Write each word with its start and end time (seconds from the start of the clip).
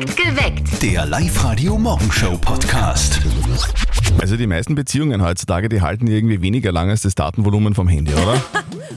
Geweckt. 0.00 0.80
Der 0.80 1.04
Live-Radio-Morgenshow-Podcast. 1.06 3.20
Also 4.20 4.36
die 4.36 4.46
meisten 4.46 4.76
Beziehungen 4.76 5.22
heutzutage, 5.22 5.68
die 5.68 5.80
halten 5.80 6.06
irgendwie 6.06 6.40
weniger 6.40 6.70
lang 6.70 6.90
als 6.90 7.02
das 7.02 7.16
Datenvolumen 7.16 7.74
vom 7.74 7.88
Handy, 7.88 8.12
oder? 8.12 8.40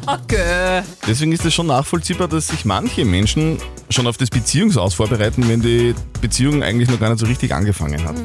Okay. 0.07 0.81
Deswegen 1.07 1.31
ist 1.31 1.45
es 1.45 1.53
schon 1.53 1.67
nachvollziehbar, 1.67 2.27
dass 2.27 2.47
sich 2.47 2.65
manche 2.65 3.05
Menschen 3.05 3.59
schon 3.91 4.07
auf 4.07 4.17
das 4.17 4.31
Beziehungsaus 4.31 4.95
vorbereiten, 4.95 5.47
wenn 5.47 5.61
die 5.61 5.93
Beziehung 6.21 6.63
eigentlich 6.63 6.89
noch 6.89 6.99
gar 6.99 7.11
nicht 7.11 7.19
so 7.19 7.27
richtig 7.27 7.53
angefangen 7.53 8.03
hat. 8.03 8.15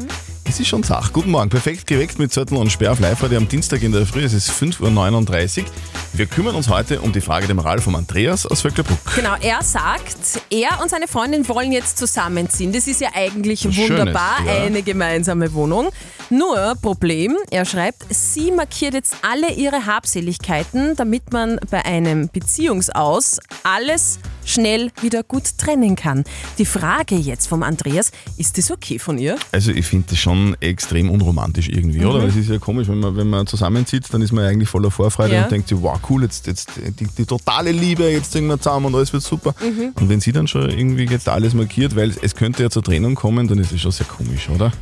Es 0.48 0.60
ist 0.60 0.68
schon 0.68 0.84
Sach. 0.84 1.12
Guten 1.12 1.32
Morgen, 1.32 1.50
perfekt 1.50 1.88
geweckt 1.88 2.20
mit 2.20 2.32
Zettel 2.32 2.56
und 2.56 2.70
Sperr 2.70 2.92
auf 2.92 3.00
live 3.00 3.20
am 3.24 3.48
Dienstag 3.48 3.82
in 3.82 3.90
der 3.90 4.06
Früh. 4.06 4.22
Es 4.22 4.32
ist 4.32 4.48
5.39 4.50 5.62
Uhr. 5.62 5.64
Wir 6.12 6.26
kümmern 6.26 6.54
uns 6.54 6.68
heute 6.68 7.00
um 7.00 7.12
die 7.12 7.20
Frage 7.20 7.46
der 7.46 7.56
Moral 7.56 7.80
vom 7.80 7.96
Andreas 7.96 8.46
aus 8.46 8.60
Vöcklerbruck. 8.60 8.98
Genau, 9.16 9.34
er 9.40 9.62
sagt, 9.62 10.40
er 10.50 10.80
und 10.80 10.88
seine 10.88 11.08
Freundin 11.08 11.48
wollen 11.48 11.72
jetzt 11.72 11.98
zusammenziehen. 11.98 12.72
Das 12.72 12.86
ist 12.86 13.00
ja 13.00 13.08
eigentlich 13.14 13.66
Was 13.66 13.76
wunderbar, 13.76 14.36
Schönes, 14.38 14.56
ja. 14.56 14.62
eine 14.62 14.82
gemeinsame 14.82 15.52
Wohnung. 15.52 15.90
Nur 16.30 16.74
Problem, 16.80 17.36
er 17.50 17.64
schreibt, 17.64 18.04
sie 18.08 18.52
markiert 18.52 18.94
jetzt 18.94 19.16
alle 19.22 19.52
ihre 19.52 19.86
Habseligkeiten, 19.86 20.94
damit 20.94 21.32
man 21.32 21.58
bei 21.70 21.84
einem 21.84 22.28
Beziehungsaus 22.28 23.40
alles 23.64 24.20
schnell 24.46 24.90
wieder 25.02 25.22
gut 25.22 25.58
trennen 25.58 25.94
kann. 25.96 26.24
Die 26.56 26.64
Frage 26.64 27.16
jetzt 27.16 27.46
vom 27.48 27.62
Andreas, 27.62 28.12
ist 28.38 28.56
das 28.56 28.70
okay 28.70 28.98
von 28.98 29.18
ihr? 29.18 29.36
Also 29.52 29.72
ich 29.72 29.84
finde 29.84 30.06
das 30.10 30.18
schon 30.18 30.56
extrem 30.60 31.10
unromantisch 31.10 31.68
irgendwie, 31.68 32.04
oder? 32.04 32.20
Weil 32.20 32.28
es 32.28 32.36
ist 32.36 32.48
ja 32.48 32.58
komisch, 32.58 32.88
wenn 32.88 33.00
man, 33.00 33.16
wenn 33.16 33.28
man 33.28 33.46
zusammensitzt, 33.46 34.14
dann 34.14 34.22
ist 34.22 34.32
man 34.32 34.44
ja 34.44 34.50
eigentlich 34.50 34.68
voller 34.68 34.90
Vorfreude 34.90 35.34
Ja. 35.34 35.42
und 35.44 35.52
denkt 35.52 35.68
sich, 35.68 35.78
wow, 35.82 35.98
cool, 36.08 36.22
jetzt, 36.22 36.46
jetzt 36.46 36.70
die, 36.76 37.06
die 37.18 37.26
totale 37.26 37.72
Liebe, 37.72 38.08
jetzt 38.08 38.32
sind 38.32 38.46
wir 38.46 38.58
zusammen 38.58 38.86
und 38.86 38.94
alles 38.94 39.12
wird 39.12 39.22
super. 39.22 39.54
Und 39.94 40.08
wenn 40.08 40.20
sie 40.20 40.32
dann 40.32 40.46
schon 40.46 40.70
irgendwie 40.70 41.04
jetzt 41.04 41.28
alles 41.28 41.52
markiert, 41.52 41.96
weil 41.96 42.14
es 42.22 42.34
könnte 42.34 42.62
ja 42.62 42.70
zur 42.70 42.82
Trennung 42.84 43.14
kommen, 43.16 43.48
dann 43.48 43.58
ist 43.58 43.72
es 43.72 43.80
schon 43.80 43.90
sehr 43.92 44.06
komisch, 44.06 44.48
oder? 44.48 44.72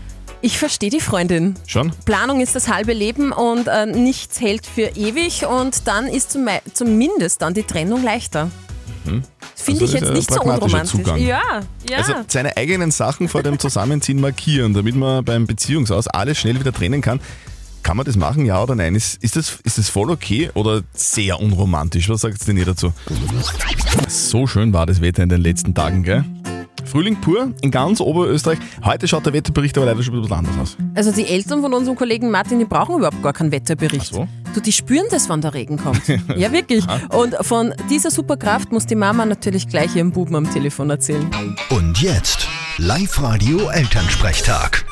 Ich 0.42 0.58
verstehe 0.58 0.90
die 0.90 1.00
Freundin. 1.00 1.54
Schon? 1.66 1.90
Planung 2.04 2.42
ist 2.42 2.54
das 2.54 2.68
halbe 2.68 2.92
Leben 2.92 3.32
und 3.32 3.66
äh, 3.66 3.86
nichts 3.86 4.42
hält 4.42 4.66
für 4.66 4.88
ewig 4.94 5.46
und 5.46 5.86
dann 5.86 6.06
ist 6.06 6.32
zum, 6.32 6.46
zumindest 6.74 7.40
dann 7.40 7.54
die 7.54 7.62
Trennung 7.62 8.02
leichter. 8.04 8.50
Finde 9.04 9.80
Also 9.80 9.84
ich 9.84 9.92
jetzt 10.00 10.12
nicht 10.12 10.32
so 10.32 10.40
unromantisch. 10.42 10.90
Zugang. 10.90 11.18
Ja, 11.18 11.40
ja. 11.88 11.96
Also 11.98 12.14
seine 12.28 12.56
eigenen 12.56 12.90
Sachen 12.90 13.28
vor 13.28 13.42
dem 13.42 13.58
Zusammenziehen 13.58 14.20
markieren, 14.20 14.74
damit 14.74 14.94
man 14.96 15.24
beim 15.24 15.46
Beziehungsaus 15.46 16.08
alles 16.08 16.38
schnell 16.38 16.58
wieder 16.58 16.72
trennen 16.72 17.00
kann. 17.00 17.20
Kann 17.82 17.98
man 17.98 18.06
das 18.06 18.16
machen, 18.16 18.46
ja 18.46 18.62
oder 18.62 18.74
nein? 18.74 18.94
Ist, 18.94 19.22
ist, 19.22 19.36
das, 19.36 19.58
ist 19.62 19.76
das 19.76 19.90
voll 19.90 20.10
okay 20.10 20.50
oder 20.54 20.82
sehr 20.94 21.38
unromantisch? 21.38 22.08
Was 22.08 22.22
sagt 22.22 22.46
denn 22.48 22.56
ihr 22.56 22.64
dazu? 22.64 22.92
So 24.08 24.46
schön 24.46 24.72
war 24.72 24.86
das 24.86 25.02
Wetter 25.02 25.22
in 25.22 25.28
den 25.28 25.42
letzten 25.42 25.74
Tagen, 25.74 26.02
gell? 26.02 26.24
Frühling 26.86 27.20
pur 27.20 27.52
in 27.60 27.70
ganz 27.70 28.00
Oberösterreich. 28.00 28.58
Heute 28.84 29.08
schaut 29.08 29.26
der 29.26 29.32
Wetterbericht 29.32 29.76
aber 29.76 29.86
leider 29.86 30.02
schon 30.02 30.14
ein 30.14 30.22
bisschen 30.22 30.36
anders 30.36 30.58
aus. 30.58 30.76
also 30.94 31.12
die 31.12 31.26
Eltern 31.26 31.60
von 31.60 31.72
unserem 31.74 31.96
Kollegen 31.96 32.30
Martin, 32.30 32.58
die 32.58 32.64
brauchen 32.64 32.96
überhaupt 32.96 33.22
gar 33.22 33.32
keinen 33.32 33.52
Wetterbericht. 33.52 34.10
Ach 34.12 34.16
so? 34.16 34.28
Du, 34.54 34.60
die 34.60 34.72
spüren 34.72 35.06
das, 35.10 35.28
wann 35.28 35.40
der 35.40 35.52
Regen 35.52 35.78
kommt. 35.78 36.06
ja, 36.36 36.52
wirklich. 36.52 36.84
Und 37.08 37.34
von 37.40 37.74
dieser 37.90 38.12
Superkraft 38.12 38.70
muss 38.70 38.86
die 38.86 38.94
Mama 38.94 39.26
natürlich 39.26 39.68
gleich 39.68 39.96
ihrem 39.96 40.12
Buben 40.12 40.36
am 40.36 40.50
Telefon 40.50 40.90
erzählen. 40.90 41.28
Und 41.70 42.00
jetzt 42.00 42.46
Live-Radio 42.78 43.68
Elternsprechtag. 43.70 44.84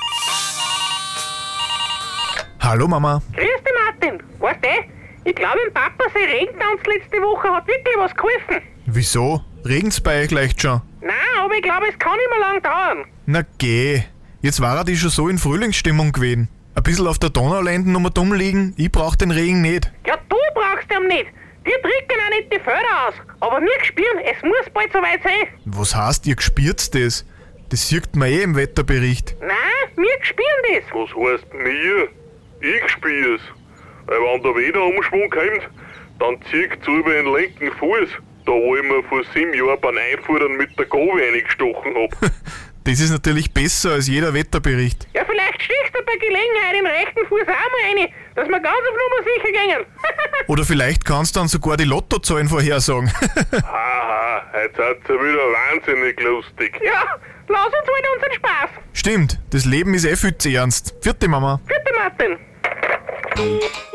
Hallo 2.59 2.89
Mama. 2.89 3.23
Grüß 3.35 3.45
dich, 3.45 3.73
Martin. 3.85 4.23
Weißt 4.41 4.59
du, 4.65 5.31
ich 5.31 5.35
glaube, 5.37 5.59
im 5.67 5.73
Papa 5.73 6.05
sein 6.13 6.29
Regentanz 6.29 6.81
letzte 6.87 7.19
Woche 7.19 7.49
hat 7.49 7.67
wirklich 7.69 7.95
was 7.99 8.15
geholfen. 8.17 8.69
Wieso? 8.87 9.43
Regen's 9.65 10.01
bei 10.01 10.23
euch 10.25 10.33
leicht 10.33 10.61
schon? 10.61 10.83
Nein, 11.01 11.13
aber 11.41 11.55
ich 11.55 11.63
glaube, 11.63 11.87
es 11.89 11.99
kann 12.01 12.17
nicht 12.17 12.31
mehr 12.31 12.41
lang 12.41 12.63
dauern. 12.63 13.05
Na 13.27 13.43
geh. 13.59 14.03
Jetzt 14.41 14.61
war 14.61 14.77
er 14.77 14.85
die 14.85 14.97
schon 14.97 15.11
so 15.11 15.29
in 15.29 15.39
Frühlingsstimmung 15.39 16.11
gewesen. 16.11 16.49
Ein 16.75 16.83
bisschen 16.85 17.07
auf 17.07 17.19
der 17.19 17.29
Donau 17.31 17.61
landen 17.61 17.95
und 17.95 18.17
dumm 18.17 18.33
liegen, 18.33 18.75
ich 18.79 18.91
brauch 18.91 19.15
den 19.15 19.31
Regen 19.31 19.61
nicht. 19.61 19.93
Ja, 20.07 20.17
du 20.29 20.37
brauchst 20.55 20.91
ihn 20.91 21.07
nicht. 21.07 21.27
Wir 21.65 21.77
drücken 21.79 22.21
auch 22.25 22.31
nicht 22.31 22.53
die 22.53 22.59
Felder 22.59 23.09
aus. 23.09 23.15
Aber 23.41 23.61
wir 23.61 23.85
spüren, 23.85 24.19
es 24.25 24.43
muss 24.43 24.71
bald 24.73 24.91
soweit 24.93 25.23
sein. 25.23 25.49
Was 25.67 25.95
heißt, 25.95 26.27
ihr 26.27 26.35
gespürt 26.35 26.95
das? 26.95 27.27
Das 27.69 27.89
sieht 27.89 28.17
man 28.17 28.29
eh 28.29 28.43
im 28.43 28.57
Wetterbericht. 28.57 29.37
Nein, 29.41 29.97
wir 29.97 30.25
spüren 30.25 30.63
das. 30.75 30.85
Was 30.93 31.11
heißt 31.11 31.55
mir? 31.55 32.09
Ich 32.61 32.91
spür's. 32.91 33.43
Weil 34.07 34.19
wenn 34.19 34.43
der 34.43 34.55
Wetterumschwung 34.55 35.31
kommt, 35.31 35.71
dann 36.19 36.39
zieht's 36.51 36.87
über 36.87 37.13
den 37.13 37.33
linken 37.35 37.71
Fuß. 37.79 38.09
Da 38.45 38.53
wo 38.53 38.77
ich 38.77 38.83
mir 38.83 39.03
vor 39.05 39.23
sieben 39.35 39.55
Jahren 39.55 39.81
beim 39.81 39.97
Einfuhren 39.97 40.57
mit 40.57 40.77
der 40.79 40.87
Gabel 40.87 41.23
reingestochen 41.33 41.95
hab. 41.95 42.31
Das 42.85 42.99
ist 43.01 43.11
natürlich 43.11 43.53
besser 43.55 43.93
als 43.93 44.09
jeder 44.09 44.35
Wetterbericht. 44.35 45.07
Ja, 45.15 45.25
vielleicht 45.25 45.63
stichst 45.63 45.95
du 45.95 46.05
bei 46.05 46.17
Gelegenheit 46.17 46.75
den 46.75 46.87
rechten 46.87 47.27
Fuß 47.29 47.43
auch 47.43 47.47
mal 47.47 48.01
rein, 48.01 48.09
dass 48.35 48.49
wir 48.49 48.61
ganz 48.61 48.77
auf 48.77 48.97
Nummer 48.97 49.23
sicher 49.35 49.53
gehen. 49.53 49.87
Oder 50.49 50.65
vielleicht 50.65 51.05
kannst 51.05 51.37
du 51.37 51.41
dann 51.41 51.49
sogar 51.49 51.77
die 51.77 51.85
Lottozahlen 51.85 52.49
vorhersagen. 52.49 53.13
Haha, 53.13 54.43
heute 54.53 54.75
seid 54.77 54.97
ihr 55.09 55.15
wieder 55.15 55.39
wahnsinnig 55.73 56.21
lustig. 56.21 56.81
ja, 56.85 57.05
lass 57.49 57.67
uns 57.67 57.75
halt 57.75 58.07
unseren 58.17 58.33
Spaß. 58.35 58.71
Stimmt, 58.93 59.39
das 59.51 59.65
Leben 59.65 59.95
ist 59.95 60.05
eh 60.05 60.17
viel 60.17 60.37
zu 60.37 60.51
ernst. 60.51 60.95
Vierte 61.01 61.29
Mama. 61.29 61.61
Bitte, 61.67 61.93
Martin. 61.97 62.39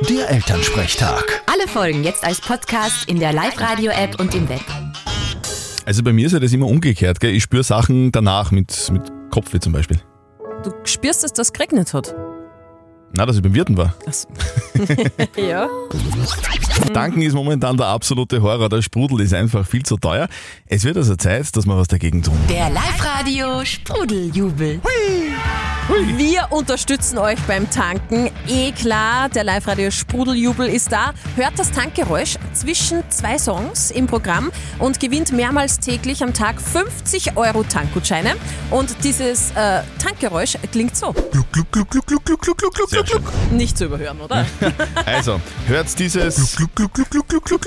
Der 0.09 0.30
Elternsprechtag. 0.30 1.42
Alle 1.52 1.68
Folgen 1.68 2.03
jetzt 2.03 2.24
als 2.24 2.40
Podcast 2.42 3.08
in 3.09 3.20
der 3.20 3.34
Live-Radio-App 3.34 4.20
und 4.20 4.34
im 4.34 4.47
Web. 4.50 4.64
Also 5.88 6.03
bei 6.03 6.12
mir 6.12 6.25
ist 6.25 6.34
ja 6.34 6.40
das 6.40 6.52
immer 6.52 6.68
umgekehrt, 6.68 7.22
gell? 7.22 7.34
Ich 7.34 7.44
spüre 7.44 7.64
Sachen 7.64 8.12
danach 8.12 8.52
mit, 8.52 8.92
mit 8.92 9.03
Kopfweh 9.31 9.62
zum 9.62 9.72
Beispiel. 9.72 10.02
Du 10.66 10.74
spürst, 10.84 11.24
dass 11.24 11.31
das 11.31 11.53
geregnet 11.53 11.94
hat. 11.94 12.14
Na, 13.14 13.25
dass 13.25 13.38
ich 13.38 13.42
beim 13.42 13.56
Wirten 13.56 13.78
war. 13.78 13.96
Das 14.06 14.28
ja. 15.38 15.70
Tanken 16.94 17.22
ist 17.22 17.36
momentan 17.36 17.78
der 17.78 17.88
absolute 17.88 18.42
Horror. 18.42 18.68
Der 18.68 18.81
Sprudel 18.81 19.22
ist 19.22 19.34
einfach 19.34 19.66
viel 19.66 19.84
zu 19.84 19.96
teuer. 19.96 20.28
Es 20.66 20.84
wird 20.84 20.97
also 20.97 21.16
Zeit, 21.16 21.56
dass 21.56 21.66
wir 21.66 21.78
was 21.78 21.88
dagegen 21.88 22.22
tun. 22.22 22.38
Der 22.50 22.70
Live-Radio 22.70 23.64
Sprudeljubel. 23.64 24.81
Wir 25.88 26.48
unterstützen 26.50 27.18
euch 27.18 27.40
beim 27.48 27.70
Tanken. 27.70 28.30
Eh 28.46 28.74
klar, 28.74 29.30
der 29.30 29.46
Live-Radio 29.46 29.90
Sprudeljubel 29.90 30.68
ist 30.68 30.92
da. 30.92 31.14
Hört 31.38 31.58
das 31.58 31.72
Tankgeräusch 31.72 32.36
zwischen 32.52 33.09
zwei 33.09 33.38
Songs 33.38 33.92
im 33.92 34.06
Programm 34.06 34.52
und 34.80 35.00
gewinnt 35.00 35.31
mehrmals 35.31 35.80
täglich 35.80 36.24
am 36.24 36.34
Tag 36.34 36.59
50 36.59 37.38
Euro 37.38 37.64
Tankgutscheine. 37.64 38.36
Und 38.70 38.97
dieses 39.06 39.52
äh, 39.52 39.81
Tankgeräusch 39.97 40.58
klingt 40.74 40.97
so. 40.97 41.14
Gluck, 41.14 41.53
gluck, 41.53 41.72
gluck, 41.72 41.90
gluck, 41.90 42.06
gluck, 42.06 42.26
gluck, 42.26 42.42
gluck, 42.58 42.74
gluck, 42.74 42.90
Sehr 42.90 43.08
schön. 43.08 43.24
Nicht 43.52 43.78
zu 43.78 43.86
überhören, 43.86 44.20
oder? 44.20 44.46
Also, 45.06 45.40
hört 45.68 45.97
dieses 45.97 46.58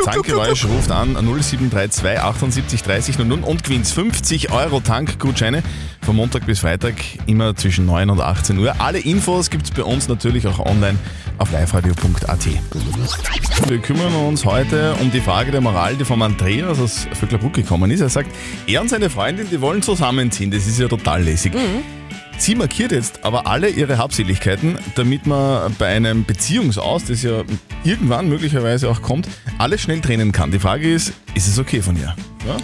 Tankgeräusch, 0.05 0.67
ruft 0.67 0.91
an 0.91 1.15
0732 1.15 2.21
78 2.21 2.83
30 2.83 3.19
00 3.19 3.41
und 3.45 3.65
gewinnt 3.65 3.87
50 3.87 4.53
Euro 4.53 4.81
Tankgutscheine 4.81 5.63
von 6.11 6.17
Montag 6.17 6.45
bis 6.45 6.59
Freitag, 6.59 6.97
immer 7.27 7.55
zwischen 7.55 7.87
9 7.87 8.11
und 8.11 8.21
18 8.21 8.59
Uhr. 8.59 8.75
Alle 8.81 8.99
Infos 8.99 9.49
gibt's 9.49 9.71
bei 9.71 9.85
uns 9.85 10.09
natürlich 10.09 10.45
auch 10.45 10.59
online 10.59 10.99
auf 11.39 11.53
liveradio.at. 11.53 12.49
Wir 13.69 13.79
kümmern 13.79 14.13
uns 14.27 14.45
heute 14.45 14.97
um 15.01 15.13
die 15.13 15.21
Frage 15.21 15.53
der 15.53 15.61
Moral, 15.61 15.95
die 15.95 16.05
vom 16.05 16.21
Andreas 16.23 16.81
aus 16.81 17.07
Vöcklerbruck 17.13 17.53
gekommen 17.53 17.93
ist. 17.93 18.01
Er 18.01 18.09
sagt, 18.09 18.29
er 18.67 18.81
und 18.81 18.91
seine 18.91 19.09
Freundin, 19.09 19.49
die 19.53 19.61
wollen 19.61 19.83
zusammenziehen. 19.83 20.51
Das 20.51 20.67
ist 20.67 20.81
ja 20.81 20.89
total 20.89 21.23
lässig. 21.23 21.53
Sie 22.39 22.57
markiert 22.57 22.91
jetzt 22.91 23.25
aber 23.25 23.47
alle 23.47 23.69
ihre 23.69 23.97
Habseligkeiten, 23.97 24.79
damit 24.97 25.29
man 25.29 25.73
bei 25.79 25.95
einem 25.95 26.25
Beziehungsaus, 26.25 27.05
das 27.05 27.23
ja 27.23 27.45
irgendwann 27.85 28.29
möglicherweise 28.29 28.91
auch 28.91 29.01
kommt, 29.01 29.29
alles 29.59 29.81
schnell 29.81 30.01
trennen 30.01 30.33
kann. 30.33 30.51
Die 30.51 30.59
Frage 30.59 30.93
ist, 30.93 31.13
ist 31.35 31.47
es 31.47 31.57
okay 31.61 31.81
von 31.81 31.95
ihr? 31.97 32.17
Ja? 32.49 32.57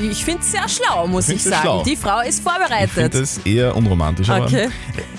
Ich 0.00 0.24
finde 0.24 0.40
es 0.40 0.50
sehr 0.52 0.66
schlau, 0.68 1.06
muss 1.06 1.24
ich 1.28 1.42
Findest 1.42 1.46
du 1.46 1.50
sagen. 1.50 1.62
schlau? 1.62 1.82
Die 1.84 1.96
Frau 1.96 2.20
ist 2.20 2.28
Ich 2.28 2.34
finde 2.44 2.50
vorbereitet. 2.50 3.14
das 3.14 3.38
eher 3.44 3.76
unromantisch. 3.76 4.28
Aber 4.30 4.46
Okay. 4.46 4.68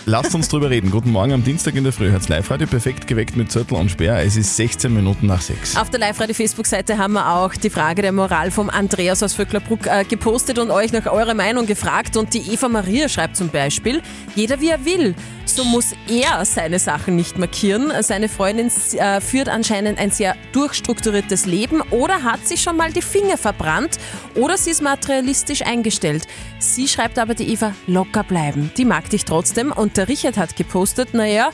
lasst 0.05 0.33
uns 0.33 0.47
drüber 0.47 0.69
reden. 0.69 0.89
Guten 0.89 1.11
Morgen 1.11 1.31
am 1.33 1.43
Dienstag 1.43 1.75
in 1.75 1.83
der 1.83 1.93
Früh. 1.93 2.11
Hat's 2.11 2.27
Live-Radio 2.27 2.65
perfekt 2.67 3.05
geweckt 3.07 3.35
mit 3.35 3.51
Zettel 3.51 3.77
und 3.77 3.89
Sperr. 3.91 4.19
Es 4.23 4.35
ist 4.35 4.55
16 4.55 4.91
Minuten 4.93 5.27
nach 5.27 5.41
6. 5.41 5.75
Auf 5.77 5.89
der 5.91 5.99
Live-Radio-Facebook-Seite 5.99 6.97
haben 6.97 7.13
wir 7.13 7.29
auch 7.35 7.53
die 7.53 7.69
Frage 7.69 8.01
der 8.01 8.11
Moral 8.11 8.49
vom 8.51 8.69
Andreas 8.69 9.21
aus 9.21 9.33
Vöcklerbruck 9.33 9.85
äh, 9.85 10.05
gepostet 10.05 10.57
und 10.57 10.71
euch 10.71 10.91
nach 10.91 11.05
eurer 11.05 11.33
Meinung 11.35 11.65
gefragt. 11.67 12.17
Und 12.17 12.33
die 12.33 12.51
Eva 12.53 12.67
Maria 12.67 13.07
schreibt 13.09 13.37
zum 13.37 13.49
Beispiel, 13.49 14.01
jeder 14.35 14.59
wie 14.59 14.69
er 14.69 14.83
will. 14.85 15.13
So 15.55 15.63
muss 15.63 15.93
er 16.07 16.43
seine 16.45 16.79
Sachen 16.79 17.15
nicht 17.15 17.37
markieren. 17.37 17.91
Seine 18.01 18.27
Freundin 18.27 18.71
äh, 18.93 19.21
führt 19.21 19.49
anscheinend 19.49 19.99
ein 19.99 20.09
sehr 20.09 20.35
durchstrukturiertes 20.51 21.45
Leben 21.45 21.81
oder 21.91 22.23
hat 22.23 22.47
sich 22.47 22.63
schon 22.63 22.75
mal 22.75 22.91
die 22.91 23.03
Finger 23.03 23.37
verbrannt 23.37 23.99
oder 24.33 24.57
sie 24.57 24.71
ist 24.71 24.81
materialistisch 24.81 25.61
eingestellt. 25.61 26.25
Sie 26.57 26.87
schreibt 26.87 27.19
aber 27.19 27.35
die 27.35 27.53
Eva, 27.53 27.75
locker 27.85 28.23
bleiben. 28.23 28.71
Die 28.77 28.83
mag 28.83 29.11
dich 29.11 29.25
trotzdem. 29.25 29.71
Und 29.71 29.95
der 29.95 30.07
Richard 30.07 30.37
hat 30.37 30.55
gepostet, 30.55 31.13
naja, 31.13 31.51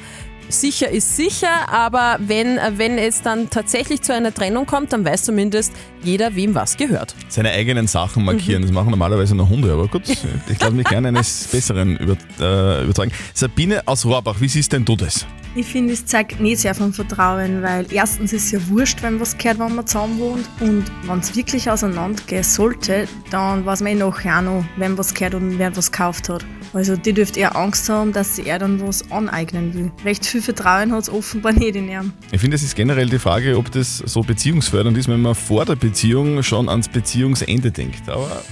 sicher 0.50 0.90
ist 0.90 1.16
sicher, 1.16 1.70
aber 1.70 2.18
wenn, 2.20 2.60
wenn 2.78 2.98
es 2.98 3.22
dann 3.22 3.50
tatsächlich 3.50 4.02
zu 4.02 4.14
einer 4.14 4.34
Trennung 4.34 4.66
kommt, 4.66 4.94
dann 4.94 5.06
weiß 5.06 5.24
zumindest 5.24 5.74
jeder, 6.04 6.36
wem 6.36 6.56
was 6.56 6.78
gehört. 6.78 7.16
Seine 7.28 7.52
eigenen 7.52 7.88
Sachen 7.88 8.26
markieren, 8.26 8.62
das 8.62 8.72
machen 8.72 8.90
normalerweise 8.90 9.36
nur 9.36 9.48
Hunde, 9.50 9.72
aber 9.72 9.88
gut, 9.88 10.04
ich 10.10 10.60
lasse 10.60 10.74
mich 10.74 10.86
gerne 10.88 11.10
eines 11.10 11.48
Besseren 11.52 11.98
über, 11.98 12.18
äh, 12.40 12.84
überzeugen. 12.84 13.12
Sabine 13.34 13.88
aus 13.88 14.06
Rohrbach, 14.06 14.36
wie 14.40 14.48
siehst 14.48 14.74
denn 14.74 14.86
du 14.86 14.96
das? 14.96 15.26
Ich 15.60 15.66
finde, 15.66 15.92
es 15.92 16.06
zeigt 16.06 16.40
nicht 16.40 16.60
sehr 16.60 16.74
von 16.74 16.94
Vertrauen, 16.94 17.62
weil 17.62 17.86
erstens 17.92 18.32
ist 18.32 18.46
es 18.46 18.52
ja 18.52 18.60
wurscht, 18.70 19.04
wenn 19.04 19.20
was 19.20 19.38
gehört, 19.38 19.60
wenn 19.60 19.76
man 19.76 19.86
zusammen 19.86 20.18
wohnt. 20.18 20.50
Und 20.62 20.86
wenn 21.04 21.20
es 21.20 21.36
wirklich 21.36 21.70
auseinandergehen 21.70 22.44
sollte, 22.46 23.10
dann 23.30 23.66
weiß 23.66 23.82
man 23.82 23.92
eh 23.92 23.96
nachher 23.96 24.38
auch 24.38 24.42
noch, 24.42 24.66
wem 24.78 24.98
was 24.98 25.14
gehört 25.14 25.34
und 25.34 25.60
wer 25.60 25.76
was 25.76 25.92
gekauft 25.92 26.30
hat. 26.30 26.46
Also 26.72 26.96
die 26.96 27.12
dürfte 27.12 27.42
eher 27.42 27.58
Angst 27.58 27.90
haben, 27.90 28.14
dass 28.14 28.38
sie 28.38 28.46
er 28.46 28.58
dann 28.58 28.82
was 28.88 29.12
aneignen 29.12 29.74
will. 29.74 29.92
Recht 30.06 30.26
viel 30.26 30.42
Vertrauen 30.42 30.94
hat 30.94 31.02
es 31.02 31.10
offenbar 31.10 31.52
nicht 31.52 31.76
in 31.76 31.90
ihm. 31.90 32.14
Ich 32.32 32.40
finde, 32.40 32.56
es 32.56 32.64
ist 32.64 32.78
generell 32.78 33.10
die 33.10 33.20
Frage, 33.20 33.58
ob 33.58 33.70
das 33.70 33.98
so 33.98 34.22
beziehungsfördernd 34.22 34.98
ist, 34.98 35.10
wenn 35.10 35.22
man 35.22 35.36
vor 35.36 35.66
der 35.66 35.76
Beziehung 35.76 36.42
schon 36.42 36.70
ans 36.70 36.88
Beziehungsende 36.88 37.70
denkt. 37.70 38.08
Aber 38.08 38.44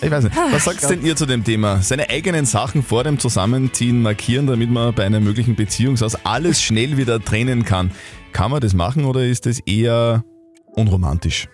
ich 0.00 0.10
weiß 0.10 0.24
nicht. 0.24 0.36
Was 0.50 0.64
sagt 0.64 0.88
denn 0.90 1.04
ihr 1.04 1.16
zu 1.16 1.26
dem 1.26 1.44
Thema? 1.44 1.82
Seine 1.82 2.08
eigenen 2.10 2.44
Sachen 2.44 2.82
vor 2.82 3.04
dem 3.04 3.18
Zusammenziehen 3.18 4.02
markieren, 4.02 4.46
damit 4.46 4.70
man 4.70 4.94
bei 4.94 5.04
einer 5.04 5.20
möglichen 5.20 5.56
Beziehungsaus 5.56 6.14
alles 6.24 6.62
schnell 6.62 6.96
wieder 6.96 7.22
trennen 7.22 7.64
kann. 7.64 7.90
Kann 8.32 8.50
man 8.50 8.60
das 8.60 8.74
machen 8.74 9.04
oder 9.04 9.24
ist 9.24 9.46
das 9.46 9.60
eher 9.60 10.24
unromantisch? 10.74 11.48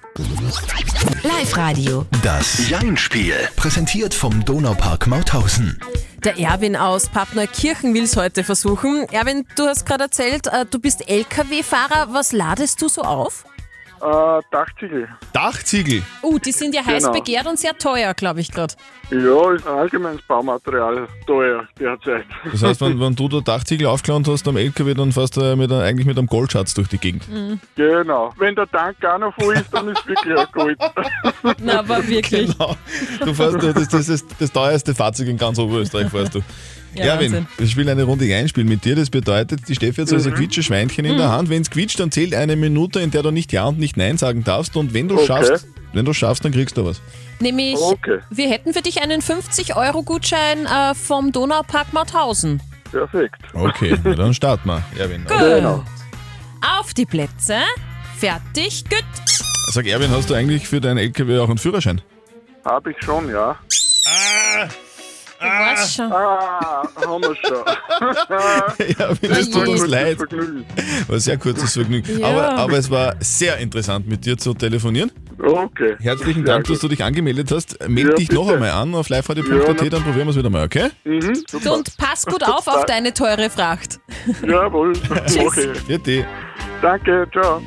Live-Radio. 1.23 2.06
Das 2.23 2.69
Jein-Spiel. 2.69 3.35
Präsentiert 3.56 4.14
vom 4.14 4.44
Donaupark 4.44 5.06
Mauthausen. 5.06 5.81
Der 6.23 6.38
Erwin 6.38 6.76
aus 6.76 7.08
Pappneukirchen 7.08 7.94
will 7.94 8.05
es 8.05 8.17
heute 8.17 8.44
versuchen. 8.44 9.06
Erwin, 9.11 9.44
du 9.56 9.64
hast 9.64 9.85
gerade 9.87 10.05
erzählt, 10.05 10.47
äh, 10.47 10.64
du 10.70 10.79
bist 10.79 11.08
LKW-Fahrer. 11.08 12.12
Was 12.12 12.32
ladest 12.32 12.81
du 12.81 12.88
so 12.88 13.02
auf? 13.02 13.44
Äh, 14.04 14.42
Dachziegel. 14.50 15.08
Dachziegel. 15.32 16.02
Uh, 16.22 16.38
die 16.38 16.52
sind 16.52 16.74
ja 16.74 16.84
heiß 16.84 17.04
Genau. 17.04 17.14
begehrt 17.14 17.46
und 17.46 17.58
sehr 17.58 17.76
teuer, 17.78 18.12
glaube 18.12 18.40
ich 18.40 18.50
gerade. 18.50 18.74
Ja, 19.10 19.52
ist 19.52 19.66
ein 19.66 19.78
allgemeines 19.78 20.20
Baumaterial 20.22 21.08
teuer 21.26 21.66
derzeit. 21.78 22.24
Das 22.50 22.62
heißt, 22.62 22.80
wenn, 22.82 23.00
wenn 23.00 23.14
du 23.14 23.28
da 23.28 23.40
Dachziegel 23.40 23.86
aufgeladen 23.86 24.26
hast 24.30 24.46
am 24.46 24.58
LKW, 24.58 24.92
dann 24.92 25.12
fährst 25.12 25.38
du 25.38 25.56
mit, 25.56 25.72
eigentlich 25.72 26.06
mit 26.06 26.18
einem 26.18 26.26
Goldschatz 26.26 26.74
durch 26.74 26.88
die 26.88 26.98
Gegend. 26.98 27.24
Genau. 27.76 28.32
Wenn 28.36 28.54
der 28.54 28.70
Tank 28.70 29.02
auch 29.04 29.18
noch 29.18 29.34
voll 29.36 29.54
ist, 29.54 29.72
dann 29.72 29.88
ist 29.88 30.06
wirklich 30.06 30.38
ein 30.38 30.46
Gold. 30.52 30.78
Na, 31.62 31.78
aber 31.78 32.06
wirklich. 32.06 32.52
Genau. 32.52 32.76
Du 33.20 33.32
fährst, 33.32 33.62
das, 33.62 33.88
das 33.88 34.08
ist 34.10 34.26
das 34.38 34.52
teuerste 34.52 34.94
Fahrzeug 34.94 35.28
in 35.28 35.38
ganz 35.38 35.58
Oberösterreich, 35.58 36.10
fährst 36.10 36.34
du. 36.34 36.40
Ja, 36.96 37.05
Erwin, 37.14 37.32
Wahnsinn. 37.32 37.46
ich 37.58 37.76
will 37.76 37.88
eine 37.88 38.02
Runde 38.05 38.32
einspielen 38.35 38.69
mit 38.69 38.85
dir. 38.85 38.96
Das 38.96 39.11
bedeutet, 39.11 39.69
die 39.69 39.75
Steffi 39.75 40.02
hat 40.02 40.08
so 40.08 40.17
Mhm. 40.17 40.26
ein 40.26 40.35
Quietscheschweinchen 40.35 41.05
in 41.05 41.17
der 41.17 41.31
Hand. 41.31 41.49
Wenn 41.49 41.62
es 41.62 41.70
quietscht, 41.70 41.99
dann 42.00 42.11
zählt 42.11 42.35
eine 42.35 42.56
Minute, 42.56 43.00
in 43.00 43.11
der 43.11 43.23
du 43.23 43.31
nicht 43.31 43.52
Ja 43.52 43.64
und 43.67 43.79
nicht 43.79 43.96
Nein 43.96 44.17
sagen 44.19 44.44
darfst. 44.44 44.76
Und 44.76 44.94
wenn 44.94 45.08
du 45.08 45.17
Okay. 45.17 45.26
schaffst, 45.26 45.67
wenn 45.93 46.05
du 46.05 46.12
schaffst, 46.12 46.44
dann 46.44 46.52
kriegst 46.52 46.76
du 46.76 46.85
was. 46.85 47.00
Nämlich, 47.41 47.76
Okay. 47.76 48.19
wir 48.31 48.49
hätten 48.49 48.73
für 48.73 48.82
dich 48.82 49.02
einen 49.02 49.20
50-Euro-Gutschein 49.20 50.67
äh, 50.67 50.94
vom 50.94 51.32
Donaupark 51.32 51.93
Mauthausen. 51.93 52.61
Perfekt. 52.91 53.40
Okay, 53.52 53.97
na 54.05 54.14
dann 54.14 54.35
starten 54.35 54.69
wir, 54.69 54.82
Erwin. 54.99 55.25
Genau. 55.26 55.85
Auf 56.81 56.94
die 56.94 57.06
Plätze. 57.06 57.56
Fertig, 58.19 58.85
gut. 58.88 59.05
Sag, 59.73 59.87
Erwin, 59.87 60.11
hast 60.11 60.31
du 60.31 60.35
eigentlich 60.35 60.69
für 60.69 60.81
deinen 60.81 60.99
LKW 60.99 61.38
auch 61.38 61.49
einen 61.49 61.58
Führerschein? 61.58 62.00
Hab 62.64 62.87
ich 62.87 62.97
schon, 63.02 63.29
ja. 63.29 63.56
Du 65.44 65.50
weißt 65.50 65.94
schon. 65.96 66.12
Ah, 66.12 66.82
haben 67.06 67.23
wir 67.23 67.37
schon. 67.37 68.99
Erwin, 68.99 69.31
es 69.31 69.50
tut 69.50 69.69
uns 69.69 69.87
leid. 69.87 70.19
War 71.08 71.20
sehr 71.20 71.37
kurzes 71.38 71.75
Vergnügen. 71.75 72.19
Ja. 72.20 72.26
Aber, 72.29 72.50
aber 72.56 72.79
es 72.79 72.91
war 72.91 73.14
sehr 73.20 73.58
interessant, 73.58 74.06
mit 74.08 74.25
dir 74.25 74.37
zu 74.38 74.55
telefonieren. 74.55 75.11
Okay. 75.43 75.96
Herzlichen 76.00 76.44
Sehr 76.46 76.55
Dank, 76.55 76.67
dass 76.69 76.79
du 76.79 76.88
dich 76.88 77.02
angemeldet 77.05 77.50
hast. 77.50 77.76
Meld 77.88 78.08
Ja, 78.11 78.14
dich 78.14 78.31
noch 78.31 78.43
bitte. 78.44 78.55
einmal 78.55 78.70
an 78.70 78.94
auf 78.94 79.08
Ja, 79.08 79.17
liveradio.at, 79.19 79.76
na- 79.82 79.88
dann 79.88 80.02
probieren 80.02 80.26
wir 80.26 80.31
es 80.31 80.37
wieder 80.37 80.50
mal, 80.50 80.64
okay? 80.64 80.91
Mhm, 81.05 81.35
super. 81.49 81.75
und 81.75 81.97
pass 81.99 82.25
gut 82.25 82.43
auf 82.44 82.67
auf 82.67 82.85
deine 82.87 83.12
teure 83.12 83.50
Fracht. 83.50 83.99
Jawohl. 84.47 84.93
Okay. 85.38 85.75
Für 85.87 85.99
die. 85.99 86.25
Danke, 86.81 87.26
ciao. 87.32 87.61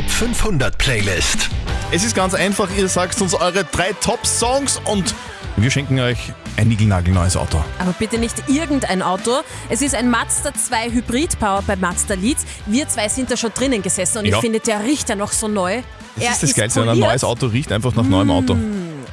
Top, 0.00 0.06
Top, 0.08 0.08
Top 0.08 0.10
500 0.10 0.78
Playlist. 0.78 1.50
Es 1.90 2.04
ist 2.04 2.14
ganz 2.14 2.32
einfach, 2.34 2.68
ihr 2.76 2.88
sagt 2.88 3.20
uns 3.20 3.34
eure 3.34 3.64
drei 3.64 3.92
Top-Songs 4.00 4.80
und 4.86 5.14
wir 5.56 5.70
schenken 5.70 6.00
euch 6.00 6.18
ein 6.56 6.68
niegelnagelneues 6.68 7.36
Auto. 7.36 7.62
Aber 7.78 7.92
bitte 7.98 8.18
nicht 8.18 8.34
irgendein 8.48 9.02
Auto. 9.02 9.40
Es 9.68 9.82
ist 9.82 9.94
ein 9.94 10.08
Mazda 10.08 10.54
2 10.54 10.90
Hybrid 10.92 11.38
Power 11.38 11.62
bei 11.66 11.76
Mazda 11.76 12.14
Leeds. 12.14 12.46
Wir 12.66 12.88
zwei 12.88 13.08
sind 13.08 13.30
da 13.30 13.36
schon 13.36 13.52
drinnen 13.52 13.82
gesessen 13.82 14.18
und 14.18 14.24
Ja. 14.26 14.36
ich 14.36 14.40
finde, 14.40 14.60
der 14.60 14.82
riecht 14.84 15.08
ja 15.08 15.16
noch 15.16 15.32
so 15.32 15.48
neu. 15.48 15.82
Das 16.16 16.24
er 16.24 16.32
ist 16.32 16.42
das 16.44 16.54
Geilste, 16.54 16.80
ein 16.80 16.86
poliert. 16.88 17.06
neues 17.08 17.24
Auto 17.24 17.46
riecht 17.46 17.70
einfach 17.72 17.94
nach 17.94 18.04
neuem 18.04 18.30
Auto. 18.30 18.56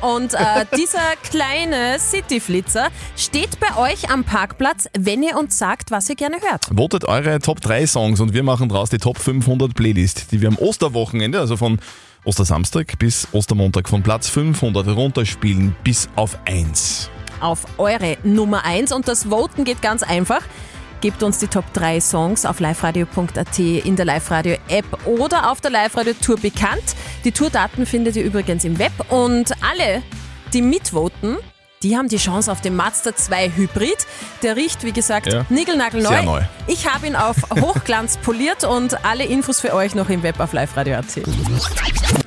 Und 0.01 0.33
äh, 0.33 0.65
dieser 0.77 1.15
kleine 1.23 1.99
City-Flitzer 1.99 2.87
steht 3.15 3.59
bei 3.59 3.91
euch 3.91 4.09
am 4.09 4.23
Parkplatz, 4.23 4.87
wenn 4.97 5.23
ihr 5.23 5.37
uns 5.37 5.57
sagt, 5.57 5.91
was 5.91 6.09
ihr 6.09 6.15
gerne 6.15 6.37
hört. 6.41 6.65
Votet 6.71 7.05
eure 7.05 7.39
Top 7.39 7.61
3 7.61 7.87
Songs 7.87 8.19
und 8.19 8.33
wir 8.33 8.43
machen 8.43 8.69
draus 8.69 8.89
die 8.89 8.97
Top 8.97 9.17
500 9.17 9.73
Playlist, 9.73 10.31
die 10.31 10.41
wir 10.41 10.49
am 10.49 10.57
Osterwochenende, 10.57 11.39
also 11.39 11.57
von 11.57 11.79
Ostersamstag 12.23 12.99
bis 12.99 13.27
Ostermontag 13.31 13.87
von 13.87 14.03
Platz 14.03 14.27
500 14.29 14.87
runterspielen 14.87 15.75
bis 15.83 16.09
auf 16.15 16.37
1. 16.45 17.09
Auf 17.39 17.65
eure 17.77 18.17
Nummer 18.23 18.65
1 18.65 18.91
und 18.91 19.07
das 19.07 19.25
Voten 19.29 19.63
geht 19.63 19.81
ganz 19.81 20.03
einfach. 20.03 20.41
Gebt 20.99 21.21
uns 21.21 21.37
die 21.37 21.47
Top 21.47 21.71
3 21.73 21.99
Songs 22.01 22.45
auf 22.45 22.59
liveradio.at 22.59 23.59
in 23.59 23.95
der 23.95 24.05
Live-Radio-App 24.05 25.05
oder 25.05 25.51
auf 25.51 25.61
der 25.61 25.69
Live-Radio-Tour 25.69 26.37
bekannt. 26.37 26.95
Die 27.23 27.31
Tourdaten 27.31 27.85
findet 27.85 28.15
ihr 28.15 28.23
übrigens 28.23 28.63
im 28.63 28.79
Web 28.79 28.93
und 29.09 29.51
alle, 29.63 30.01
die 30.53 30.63
mitvoten, 30.63 31.37
die 31.83 31.95
haben 31.95 32.07
die 32.07 32.17
Chance 32.17 32.51
auf 32.51 32.61
den 32.61 32.75
Mazda 32.75 33.15
2 33.15 33.51
Hybrid. 33.55 33.97
Der 34.41 34.55
riecht, 34.55 34.83
wie 34.83 34.91
gesagt, 34.91 35.31
Ja. 35.31 35.45
niegelnagelneu. 35.49 36.09
Sehr 36.09 36.23
neu. 36.23 36.41
Ich 36.65 36.91
habe 36.91 37.05
ihn 37.05 37.15
auf 37.15 37.35
Hochglanz 37.61 38.17
poliert 38.17 38.63
und 38.63 39.05
alle 39.05 39.25
Infos 39.25 39.59
für 39.59 39.73
euch 39.75 39.93
noch 39.93 40.09
im 40.09 40.23
Web 40.23 40.39
auf 40.39 40.53
liveradio.at. 40.53 41.05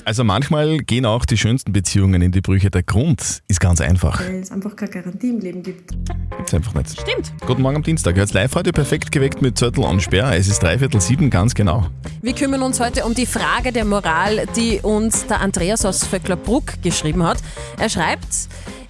Also 0.04 0.24
manchmal 0.24 0.78
gehen 0.78 1.04
auch 1.04 1.24
die 1.24 1.36
schönsten 1.36 1.72
Beziehungen 1.72 2.22
in 2.22 2.30
die 2.32 2.40
Brüche. 2.40 2.70
Der 2.70 2.82
Grund 2.82 3.42
ist 3.48 3.60
ganz 3.60 3.80
einfach. 3.80 4.20
Weil 4.20 4.36
es 4.40 4.50
einfach 4.50 4.74
keine 4.76 4.90
Garantie 4.92 5.30
im 5.30 5.40
Leben 5.40 5.62
gibt. 5.62 5.90
Gibt's 6.36 6.54
einfach 6.54 6.74
nicht. 6.74 7.00
Stimmt. 7.00 7.32
Guten 7.46 7.62
Morgen 7.62 7.76
am 7.76 7.82
Dienstag. 7.82 8.16
Jetzt 8.16 8.34
Live-Radio 8.34 8.72
perfekt 8.72 9.10
geweckt 9.12 9.42
mit 9.42 9.58
Zettel 9.58 9.84
und 9.84 10.00
Sperr. 10.00 10.32
Es 10.36 10.46
ist 10.48 10.62
dreiviertel 10.62 11.00
sieben, 11.00 11.28
ganz 11.28 11.54
genau. 11.54 11.86
Wir 12.22 12.34
kümmern 12.34 12.62
uns 12.62 12.78
heute 12.80 13.04
um 13.04 13.14
die 13.14 13.26
Frage 13.26 13.72
der 13.72 13.84
Moral, 13.84 14.46
die 14.56 14.80
uns 14.80 15.26
der 15.26 15.40
Andreas 15.40 15.84
aus 15.84 16.04
Vöcklerbruck 16.04 16.82
geschrieben 16.82 17.22
hat. 17.24 17.38
Er 17.78 17.88
schreibt, 17.88 18.26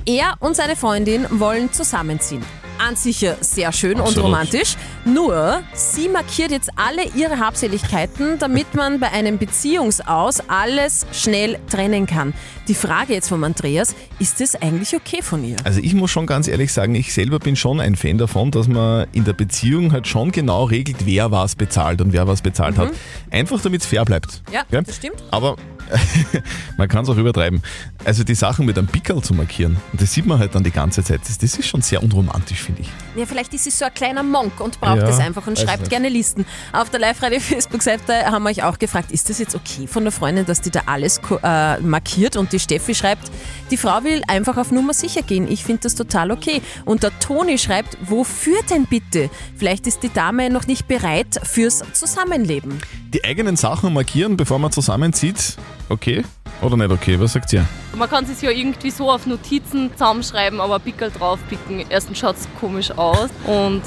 er 0.07 0.35
und 0.41 0.57
seine 0.57 0.77
Freundin 0.77 1.27
wollen 1.31 1.73
zusammenziehen. 1.73 2.45
An 2.87 2.97
sich 2.97 3.27
sehr 3.41 3.73
schön 3.73 3.95
und 3.95 4.03
Absolut. 4.03 4.25
romantisch. 4.25 4.77
Nur, 5.05 5.63
sie 5.75 6.09
markiert 6.09 6.51
jetzt 6.51 6.71
alle 6.77 7.05
ihre 7.15 7.39
Habseligkeiten, 7.39 8.39
damit 8.39 8.75
man 8.75 9.01
bei 9.01 9.11
einem 9.13 9.37
Beziehungsaus 9.37 10.41
alles 10.49 11.07
schnell 11.13 11.59
trennen 11.69 12.07
kann. 12.07 12.33
Die 12.69 12.75
Frage 12.75 13.13
jetzt 13.13 13.29
vom 13.29 13.45
Andreas, 13.45 13.95
ist 14.19 14.41
das 14.41 14.55
eigentlich 14.55 14.95
okay 14.95 15.21
von 15.23 15.45
ihr? 15.45 15.57
Also 15.65 15.81
ich 15.81 15.93
muss 15.95 16.11
schon 16.11 16.27
ganz 16.27 16.49
ehrlich 16.49 16.73
sagen, 16.73 16.95
ich 16.95 17.13
selber 17.13 17.39
bin 17.39 17.57
schon 17.57 17.81
ein 17.81 17.97
Fan 17.97 18.17
davon, 18.17 18.51
dass 18.51 18.67
man 18.69 19.07
in 19.13 19.25
der 19.25 19.33
Beziehung 19.35 19.93
halt 19.93 20.07
schon 20.07 20.33
genau 20.33 20.65
regelt, 20.65 21.05
wer 21.05 21.31
was 21.31 21.57
bezahlt 21.57 22.01
und 22.01 22.13
wer 22.13 22.27
was 22.27 22.41
bezahlt 22.41 22.79
hat. 22.79 22.93
Einfach 23.31 23.61
damit 23.61 23.83
es 23.83 23.87
fair 23.87 24.05
bleibt. 24.05 24.43
Ja, 24.53 24.63
Gell? 24.71 24.83
das 24.83 24.97
stimmt. 24.97 25.23
Aber 25.31 25.57
man 26.77 26.89
kann 26.89 27.05
es 27.05 27.11
auch 27.11 27.17
übertreiben. 27.17 27.63
Also 28.05 28.25
die 28.25 28.35
Sachen 28.35 28.67
mit 28.67 28.79
einem 28.79 28.87
Pickel 28.87 29.21
zu 29.23 29.35
markieren, 29.35 29.77
und 29.93 30.01
das 30.01 30.13
sieht 30.13 30.27
man 30.27 30.39
halt 30.39 30.55
dann 30.55 30.65
die 30.65 30.71
ganze 30.71 31.03
Zeit, 31.03 31.21
das, 31.27 31.39
das 31.39 31.59
ist 31.59 31.67
schon 31.67 31.83
sehr 31.83 32.03
unromantisch, 32.03 32.70
finde 32.71 32.83
ich. 32.83 33.19
Ja, 33.19 33.27
vielleicht 33.27 33.53
ist 33.55 33.65
sie 33.65 33.71
so 33.71 33.85
ein 33.85 33.95
kleiner 33.95 34.23
Monk 34.23 34.61
und 34.61 34.81
braucht 34.81 34.99
Ja, 34.99 35.07
das 35.07 35.19
einfach 35.19 35.47
und 35.47 35.59
schreibt 35.59 35.81
nicht. 35.81 35.91
gerne 35.91 36.09
Listen. 36.09 36.47
Auf 36.73 36.91
der 36.91 37.01
Live-Radio-Facebook-Seite 37.01 38.27
haben 38.27 38.43
wir 38.45 38.51
euch 38.51 38.63
auch 38.63 38.79
gefragt, 38.79 39.13
ist 39.13 39.29
das 39.31 39.39
jetzt 39.39 39.55
okay 39.55 39.87
von 39.87 40.05
der 40.05 40.13
Freundin, 40.13 40.47
dass 40.47 40.61
die 40.61 40.71
da 40.71 40.83
alles 40.87 41.21
äh, 41.43 41.79
markiert? 41.81 42.37
Und 42.37 42.53
die 42.53 42.61
Steffi 42.61 42.95
schreibt, 42.95 43.31
die 43.71 43.77
Frau 43.77 44.03
will 44.05 44.23
einfach 44.29 44.57
auf 44.57 44.71
Nummer 44.71 44.95
sicher 44.95 45.23
gehen. 45.23 45.51
Ich 45.51 45.65
finde 45.65 45.83
das 45.83 45.95
total 45.95 46.31
okay. 46.31 46.63
Und 46.85 47.03
der 47.03 47.19
Toni 47.19 47.59
schreibt, 47.59 47.99
wofür 48.03 48.59
denn 48.71 48.87
bitte? 48.87 49.31
Vielleicht 49.57 49.87
ist 49.87 50.03
die 50.03 50.13
Dame 50.13 50.51
noch 50.51 50.67
nicht 50.67 50.89
bereit 50.89 51.41
fürs 51.43 51.83
Zusammenleben. 51.93 52.81
Die 53.13 53.25
eigenen 53.25 53.57
Sachen 53.57 53.93
markieren, 53.93 54.37
bevor 54.37 54.59
man 54.59 54.73
zusammenzieht, 54.73 55.57
okay 55.89 56.25
oder 56.63 56.77
nicht 56.77 56.91
okay? 56.91 57.19
Was 57.19 57.33
sagt 57.33 57.53
ihr? 57.53 57.67
Man 57.97 58.09
kann 58.09 58.25
es 58.25 58.41
ja 58.43 58.51
irgendwie 58.51 58.91
so 58.91 59.11
auf 59.11 59.27
Notizen 59.27 59.91
zusammenschreiben, 59.93 60.61
aber 60.61 60.79
Pickel 60.79 61.11
draufpicken, 61.11 61.85
erstens 61.89 62.19
schaut 62.19 62.37
es 62.37 62.49
komisch 62.61 62.91
aus 62.93 63.29
und 63.47 63.83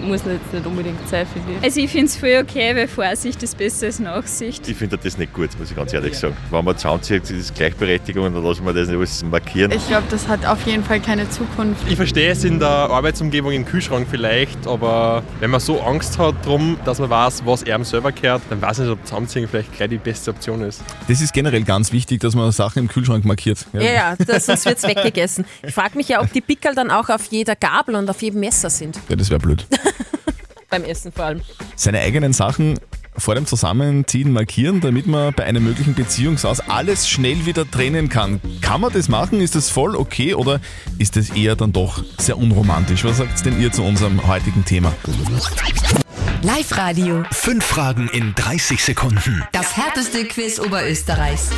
muss 0.00 0.22
jetzt 0.24 0.52
nicht 0.52 0.66
unbedingt 0.66 1.08
sein, 1.08 1.26
finde 1.26 1.52
ich. 1.52 1.64
Also 1.64 1.80
ich 1.80 1.90
finde 1.90 2.06
es 2.06 2.16
voll 2.16 2.38
okay, 2.42 2.74
weil 2.74 2.88
Vorsicht 2.88 3.42
ist 3.42 3.56
besser 3.56 3.86
als 3.86 3.98
Nachsicht. 3.98 4.68
Ich 4.68 4.76
finde 4.76 4.98
das 4.98 5.18
nicht 5.18 5.32
gut, 5.32 5.50
muss 5.58 5.70
ich 5.70 5.76
ganz 5.76 5.92
ehrlich 5.92 6.16
sagen. 6.18 6.36
Wenn 6.50 6.64
man 6.64 6.76
zusammenzieht, 6.76 7.22
das 7.22 7.30
ist 7.30 7.54
Gleichberechtigung, 7.54 8.32
dann 8.32 8.44
lassen 8.44 8.64
wir 8.64 8.72
das 8.72 8.88
nicht 8.88 8.96
alles 8.96 9.24
markieren. 9.24 9.72
Ich 9.72 9.86
glaube, 9.88 10.06
das 10.10 10.28
hat 10.28 10.44
auf 10.46 10.66
jeden 10.66 10.84
Fall 10.84 11.00
keine 11.00 11.28
Zukunft. 11.30 11.82
Ich 11.88 11.96
verstehe 11.96 12.30
es 12.30 12.44
in 12.44 12.58
der 12.58 12.68
Arbeitsumgebung 12.68 13.52
im 13.52 13.64
Kühlschrank 13.64 14.06
vielleicht, 14.10 14.66
aber 14.66 15.22
wenn 15.40 15.50
man 15.50 15.60
so 15.60 15.80
Angst 15.80 16.18
hat 16.18 16.34
drum, 16.44 16.78
dass 16.84 16.98
man 16.98 17.10
weiß, 17.10 17.42
was 17.44 17.64
einem 17.64 17.84
selber 17.84 18.12
gehört, 18.12 18.42
dann 18.50 18.60
weiß 18.60 18.78
ich 18.78 18.84
nicht, 18.84 18.92
ob 18.92 19.06
Zusammenziehen 19.06 19.48
vielleicht 19.48 19.72
gleich 19.72 19.90
die 19.90 19.98
beste 19.98 20.30
Option 20.30 20.62
ist. 20.62 20.82
Das 21.08 21.20
ist 21.20 21.32
generell 21.32 21.62
ganz 21.62 21.92
wichtig, 21.92 22.20
dass 22.20 22.34
man 22.34 22.50
Sachen 22.52 22.80
im 22.80 22.88
Kühlschrank 22.88 23.24
markiert. 23.24 23.66
Ja, 23.72 23.80
ja, 23.80 24.16
das, 24.16 24.46
sonst 24.46 24.64
wird 24.66 24.78
es 24.78 24.84
weggegessen. 24.84 25.44
Ich 25.66 25.74
frage 25.74 25.96
mich 25.96 26.08
ja, 26.08 26.20
ob 26.20 26.32
die 26.32 26.40
Pickel 26.40 26.74
dann 26.74 26.90
auch 26.90 27.08
auf 27.08 27.26
jeder 27.26 27.56
Gabel 27.56 27.94
und 27.94 28.08
auf 28.08 28.20
jedem 28.22 28.40
Messer 28.40 28.70
sind. 28.70 28.98
Ja, 29.08 29.16
das 29.16 29.30
wäre 29.30 29.40
blöd. 29.40 29.66
Beim 30.76 30.84
Essen 30.84 31.10
vor 31.10 31.24
allem. 31.24 31.40
Seine 31.74 32.00
eigenen 32.00 32.34
Sachen 32.34 32.78
vor 33.16 33.34
dem 33.34 33.46
Zusammenziehen 33.46 34.30
markieren, 34.30 34.82
damit 34.82 35.06
man 35.06 35.32
bei 35.32 35.44
einem 35.44 35.64
möglichen 35.64 35.94
Beziehungsaus 35.94 36.60
alles 36.60 37.08
schnell 37.08 37.46
wieder 37.46 37.70
trennen 37.70 38.10
kann. 38.10 38.42
Kann 38.60 38.82
man 38.82 38.92
das 38.92 39.08
machen? 39.08 39.40
Ist 39.40 39.54
das 39.54 39.70
voll 39.70 39.96
okay 39.96 40.34
oder 40.34 40.60
ist 40.98 41.16
das 41.16 41.30
eher 41.30 41.56
dann 41.56 41.72
doch 41.72 42.04
sehr 42.18 42.36
unromantisch? 42.36 43.04
Was 43.04 43.16
sagt 43.16 43.46
denn 43.46 43.58
ihr 43.58 43.72
zu 43.72 43.84
unserem 43.84 44.26
heutigen 44.26 44.66
Thema? 44.66 44.92
Live-Radio. 46.42 47.24
Fünf 47.32 47.64
Fragen 47.64 48.10
in 48.12 48.34
30 48.34 48.82
Sekunden. 48.82 49.42
Das 49.52 49.78
härteste 49.78 50.26
Quiz 50.26 50.60
Oberösterreichs. 50.60 51.48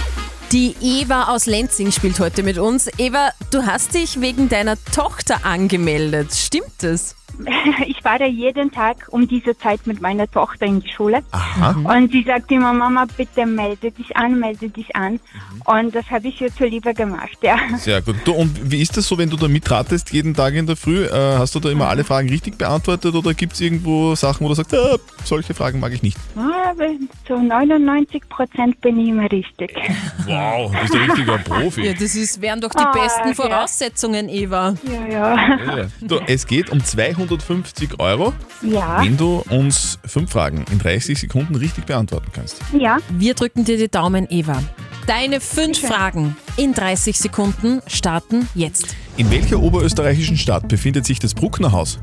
Die 0.53 0.77
Eva 0.81 1.25
aus 1.25 1.45
Lenzing 1.47 1.91
spielt 1.91 2.21
heute 2.21 2.43
mit 2.45 2.57
uns. 2.57 2.89
Eva, 2.97 3.31
du 3.51 3.67
hast 3.67 3.95
dich 3.95 4.21
wegen 4.21 4.49
deiner 4.49 4.77
Tochter 4.95 5.45
angemeldet. 5.45 6.33
Stimmt 6.33 6.73
das? 6.79 7.17
Ich 7.87 8.01
fahre 8.03 8.27
jeden 8.27 8.71
Tag 8.71 9.07
um 9.11 9.27
diese 9.29 9.57
Zeit 9.59 9.87
mit 9.87 10.01
meiner 10.01 10.31
Tochter 10.31 10.67
in 10.67 10.81
die 10.81 10.89
Schule. 10.89 11.21
Aha. 11.31 11.71
Und 11.85 12.13
sie 12.13 12.23
sagt 12.23 12.51
immer, 12.51 12.73
Mama, 12.73 13.07
bitte 13.17 13.47
melde 13.47 13.91
dich 13.91 14.17
an, 14.17 14.39
melde 14.39 14.69
dich 14.69 14.95
an. 14.97 15.21
Und 15.65 15.95
das 15.95 16.09
habe 16.11 16.29
ich 16.29 16.41
ihr 16.41 16.55
zuliebe 16.55 16.95
gemacht, 16.95 17.39
ja. 17.43 17.57
Sehr 17.77 18.01
gut. 18.03 18.17
Du, 18.25 18.33
und 18.33 18.71
wie 18.71 18.81
ist 18.81 18.97
das 18.97 19.07
so, 19.07 19.19
wenn 19.19 19.31
du 19.31 19.37
da 19.37 19.49
mitratest 19.49 20.13
jeden 20.13 20.35
Tag 20.35 20.55
in 20.55 20.67
der 20.67 20.77
Früh? 20.77 21.05
Äh, 21.05 21.39
hast 21.39 21.55
du 21.55 21.61
da 21.61 21.71
immer 21.71 21.89
alle 21.89 22.05
Fragen 22.05 22.29
richtig 22.29 22.57
beantwortet 22.59 23.15
oder 23.15 23.35
gibt 23.35 23.53
es 23.55 23.61
irgendwo 23.61 24.15
Sachen, 24.15 24.45
wo 24.45 24.49
du 24.49 24.55
sagst, 24.55 24.75
ah, 24.75 24.97
solche 25.25 25.55
Fragen 25.55 25.81
mag 25.81 25.93
ich 25.93 26.03
nicht? 26.03 26.17
Ja, 26.37 26.71
aber 26.71 26.87
Zu 27.27 27.39
99 27.39 28.29
Prozent 28.29 28.81
bin 28.81 28.99
ich 29.01 29.09
immer 29.09 29.31
richtig. 29.31 29.75
Wow, 30.27 30.71
du 30.73 30.81
bist 30.83 30.95
ein 30.95 31.11
richtiger 31.11 31.39
Profi. 31.39 31.87
Ja, 31.87 31.93
das 31.95 32.15
ist, 32.15 32.41
wären 32.43 32.61
doch 32.61 32.71
die 32.71 32.85
Ah, 32.85 32.93
besten 32.93 33.29
ja. 33.29 33.35
Voraussetzungen, 33.35 34.29
Eva. 34.29 34.75
Ja, 34.85 35.07
ja. 35.11 35.77
Ja. 35.79 35.87
Du, 36.03 36.21
es 36.27 36.47
geht 36.47 36.71
um 36.71 36.85
250 37.29 38.01
Euro, 38.01 38.33
Ja. 38.63 39.03
wenn 39.03 39.17
du 39.17 39.43
uns 39.51 39.99
fünf 40.05 40.31
Fragen 40.31 40.65
in 40.71 40.79
30 40.79 41.19
Sekunden 41.19 41.55
richtig 41.55 41.85
beantworten 41.87 42.31
kannst. 42.33 42.61
Ja. 42.79 42.99
Wir 43.11 43.35
drücken 43.35 43.65
dir 43.65 43.77
die 43.77 43.89
Daumen, 43.89 44.27
Eva. 44.31 44.63
Deine 45.07 45.41
fünf 45.41 45.79
Fragen 45.81 46.37
in 46.57 46.75
30 46.75 47.19
Sekunden 47.19 47.81
starten 47.87 48.49
jetzt. 48.55 48.95
In 49.17 49.31
welcher 49.31 49.61
oberösterreichischen 49.61 50.37
Stadt 50.37 50.69
befindet 50.69 51.07
sich 51.07 51.19
das 51.19 51.35
Brucknerhaus? 51.35 51.99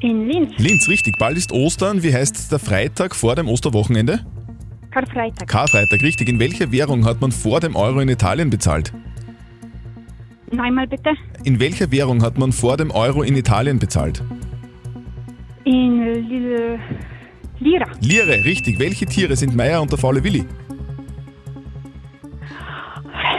In 0.00 0.28
Linz, 0.28 0.52
Linz, 0.58 0.88
richtig. 0.88 1.16
Bald 1.18 1.36
ist 1.38 1.52
Ostern. 1.52 2.02
Wie 2.02 2.12
heißt 2.12 2.52
der 2.52 2.58
Freitag 2.58 3.16
vor 3.16 3.34
dem 3.34 3.48
Osterwochenende? 3.48 4.20
Karfreitag. 4.90 5.48
Karfreitag, 5.48 6.00
richtig. 6.02 6.28
In 6.28 6.38
welcher 6.38 6.70
Währung 6.70 7.04
hat 7.04 7.20
man 7.20 7.32
vor 7.32 7.60
dem 7.60 7.74
Euro 7.76 8.00
in 8.00 8.08
Italien 8.08 8.50
bezahlt? 8.50 8.92
Noch 10.52 10.64
einmal 10.64 10.86
bitte. 10.86 11.14
In 11.44 11.58
welcher 11.60 11.90
Währung 11.90 12.22
hat 12.22 12.38
man 12.38 12.52
vor 12.52 12.76
dem 12.76 12.90
Euro 12.90 13.22
in 13.22 13.36
Italien 13.36 13.78
bezahlt? 13.78 14.22
In 15.64 16.04
Lil 16.28 16.78
Lira. 17.58 17.86
Lire, 18.00 18.44
richtig. 18.44 18.78
Welche 18.78 19.06
Tiere 19.06 19.34
sind 19.34 19.56
Meier 19.56 19.80
und 19.82 19.90
der 19.90 19.98
faule 19.98 20.22
Willi? 20.22 20.44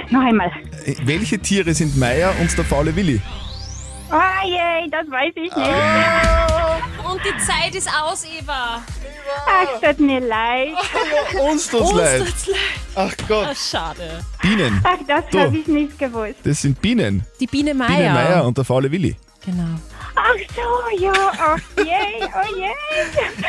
Noch 0.10 0.22
einmal. 0.22 0.52
Äh, 0.86 0.96
Welche 1.06 1.38
Tiere 1.40 1.74
sind 1.74 1.98
Meier 1.98 2.34
und 2.42 2.56
der 2.58 2.66
faule 2.66 2.96
Willi? 2.96 3.22
Ah, 4.10 4.44
je, 4.46 4.90
das 4.90 5.06
weiß 5.12 5.34
ich 5.36 5.44
nicht. 5.44 7.12
Und 7.12 7.22
die 7.24 7.38
Zeit 7.46 7.76
ist 7.76 7.90
aus, 7.90 8.26
Eva. 8.26 8.82
Ach, 9.46 9.81
tut 9.81 10.00
mir 10.00 10.19
leid. 10.22 10.74
Uns 11.50 11.69
tut's 11.69 11.89
Uns 11.91 12.00
leid. 12.00 12.19
tut's 12.25 12.48
leid. 12.48 12.57
Ach 12.96 13.13
Gott. 13.27 13.48
Ah, 13.51 13.55
schade. 13.55 14.25
Bienen. 14.41 14.81
Ach, 14.84 14.98
das 15.07 15.24
Du. 15.31 15.39
habe 15.39 15.57
ich 15.57 15.67
nicht 15.67 16.00
gewusst. 16.00 16.36
Das 16.43 16.62
sind 16.62 16.81
Bienen. 16.81 17.25
Die 17.39 17.48
Biene 17.48 17.74
Meier. 17.74 17.89
Biene 17.98 18.13
Meier 18.13 18.46
und 18.46 18.57
der 18.57 18.65
faule 18.65 18.91
Willi. 18.91 19.15
Genau. 19.46 19.79
Ach 20.20 20.34
so, 20.56 21.04
ja. 21.04 21.14
Ach, 21.14 21.58
je, 21.78 22.26
oh 22.26 22.56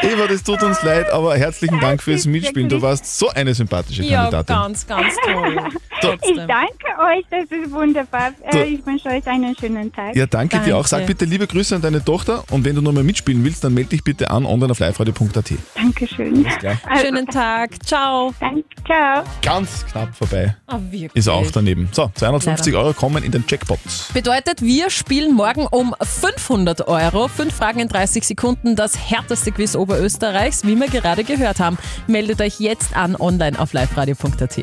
je. 0.03 0.09
Eva, 0.13 0.27
das 0.27 0.43
tut 0.43 0.63
uns 0.63 0.83
leid, 0.83 1.11
aber 1.11 1.37
herzlichen 1.37 1.81
Dank 1.81 2.03
fürs 2.03 2.27
Mitspielen. 2.27 2.69
Du 2.69 2.81
warst 2.83 3.19
so 3.19 3.29
eine 3.31 3.55
sympathische 3.55 4.03
Ja, 4.03 4.23
Kandidatin. 4.31 4.55
ganz, 4.57 4.87
ganz 4.87 5.15
toll. 5.25 5.59
Ich 6.01 6.37
danke 6.37 6.87
euch, 7.01 7.25
das 7.29 7.45
ist 7.51 7.73
wunderbar. 7.73 8.31
Du- 8.53 8.57
Äh, 8.59 8.67
Ich 8.67 8.87
wünsche 8.87 9.09
euch 9.09 9.27
einen 9.27 9.57
schönen 9.59 9.93
Tag. 9.93 10.15
Ja, 10.15 10.27
danke, 10.27 10.61
dir 10.61 10.77
auch. 10.77 10.87
Sag 10.87 11.07
bitte 11.07 11.25
liebe 11.25 11.49
Grüße 11.49 11.75
an 11.75 11.83
deine 11.83 12.05
Tochter 12.05 12.45
und 12.53 12.65
wenn 12.65 12.77
du 12.77 12.83
nochmal 12.83 13.03
mitspielen 13.03 13.45
willst, 13.45 13.65
dann 13.65 13.75
melde 13.75 13.91
dich 13.91 14.05
bitte 14.05 14.31
an 14.31 14.47
online 14.47 14.71
auf 14.71 14.79
liveradio.at. 14.79 15.51
Dankeschön. 15.75 16.45
Klar. 16.45 16.77
Schönen 17.01 17.27
Tag. 17.27 17.85
Ciao. 17.85 18.33
Danke, 18.39 18.63
ciao. 18.87 19.25
Ganz 19.43 19.85
knapp 19.91 20.15
vorbei. 20.15 20.55
Ah, 20.69 20.79
wirklich. 20.89 21.17
Ist 21.17 21.29
auch 21.29 21.51
daneben. 21.51 21.89
So, 21.91 22.09
250 22.15 22.73
Leider. 22.73 22.85
Euro 22.85 22.95
kommen 22.95 23.25
in 23.25 23.33
den 23.33 23.43
Jackpot. 23.49 23.81
Bedeutet, 24.15 24.63
wir 24.63 24.91
spielen 24.91 25.35
morgen 25.35 25.67
um 25.67 25.97
500 26.01 26.58
Euro. 26.67 27.29
Fünf 27.29 27.55
Fragen 27.55 27.79
in 27.79 27.89
30 27.89 28.25
Sekunden. 28.25 28.75
Das 28.75 28.97
härteste 28.97 29.53
Quiz 29.53 29.77
Oberösterreichs, 29.77 30.65
wie 30.65 30.75
wir 30.75 30.89
gerade 30.89 31.23
gehört 31.23 31.61
haben. 31.61 31.79
Meldet 32.07 32.41
euch 32.41 32.59
jetzt 32.59 32.97
an 32.97 33.15
online 33.17 33.59
auf 33.59 33.73
liveradio.at. 33.73 34.57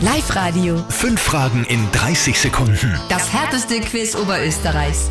Live-Radio. 0.00 0.82
Fünf 0.88 1.20
Fragen 1.20 1.64
in 1.68 1.80
30 1.92 2.38
Sekunden. 2.38 2.94
Das 3.08 3.32
härteste 3.32 3.80
Quiz 3.80 4.14
Oberösterreichs. 4.14 5.10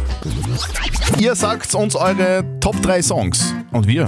Ihr 1.18 1.36
sagt 1.36 1.76
uns 1.76 1.96
eure 1.96 2.46
Top 2.60 2.82
3 2.82 3.02
Songs 3.02 3.54
und 3.72 3.88
wir, 3.88 4.08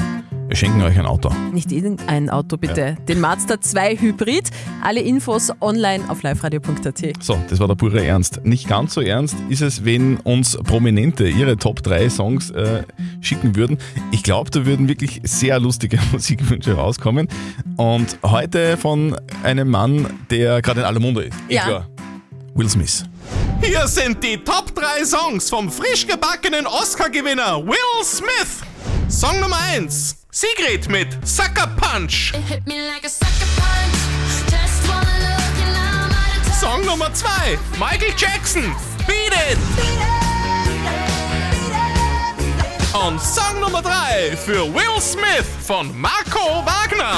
wir 0.52 0.58
schenken 0.58 0.82
euch 0.82 1.00
ein 1.00 1.06
Auto. 1.06 1.32
Nicht 1.54 1.72
irgendein 1.72 2.30
Auto, 2.30 2.58
bitte. 2.58 2.98
Den 3.08 3.22
Mazda 3.22 3.62
2 3.62 3.96
Hybrid. 3.96 4.50
Alle 4.84 5.00
Infos 5.00 5.50
online 5.62 6.04
auf 6.10 6.24
liveradio.at. 6.24 7.24
So, 7.24 7.40
das 7.50 7.62
war 7.62 7.70
der 7.70 7.76
pure 7.76 8.06
Ernst. 8.06 8.42
Nicht 8.44 8.68
ganz 8.68 8.94
so 8.94 9.00
ernst 9.00 9.38
ist 9.48 9.62
es, 9.62 9.86
wenn 9.86 10.18
uns 10.18 10.58
Prominente 10.58 11.30
ihre 11.30 11.56
Top 11.56 11.82
3 11.84 12.10
Songs 12.10 12.50
äh, 12.50 12.84
schicken 13.22 13.56
würden. 13.56 13.78
Ich 14.12 14.24
glaube, 14.24 14.52
da 14.52 14.66
würden 14.66 14.90
wirklich 14.90 15.22
sehr 15.24 15.58
lustige 15.58 15.98
Musikwünsche 16.12 16.74
rauskommen. 16.74 17.30
Und 17.78 18.18
heute 18.22 18.76
von 18.76 19.16
einem 19.44 19.70
Mann, 19.70 20.06
der 20.32 20.62
gerade 20.62 20.82
in 20.82 20.86
aller 20.86 21.00
Munde 21.00 21.24
ist. 21.24 21.38
Ja. 21.48 21.64
klar. 21.64 21.88
Will 22.56 22.68
Smith. 22.68 23.06
Hier 23.62 23.88
sind 23.88 24.22
die 24.22 24.36
Top 24.36 24.76
3 24.76 25.06
Songs 25.06 25.50
vom 25.50 25.72
frisch 25.72 26.06
gebackenen 26.06 26.68
Oscar-Gewinner 26.68 27.66
Will 27.66 28.04
Smith. 28.04 28.64
Song 29.08 29.40
Nummer 29.40 29.58
1. 29.74 30.21
Sigrid 30.34 30.88
mit 30.88 31.08
Sucker 31.28 31.68
Punch. 31.76 32.32
Song 36.58 36.86
Nummer 36.86 37.14
2. 37.14 37.60
Michael 37.78 38.14
Jackson. 38.16 38.74
Beat 39.06 39.34
It. 39.34 39.58
Und 42.94 43.22
Song 43.22 43.60
Nummer 43.60 43.82
3 43.82 44.38
für 44.38 44.74
Will 44.74 45.02
Smith 45.02 45.46
von 45.68 46.00
Marco 46.00 46.66
Wagner. 46.66 47.12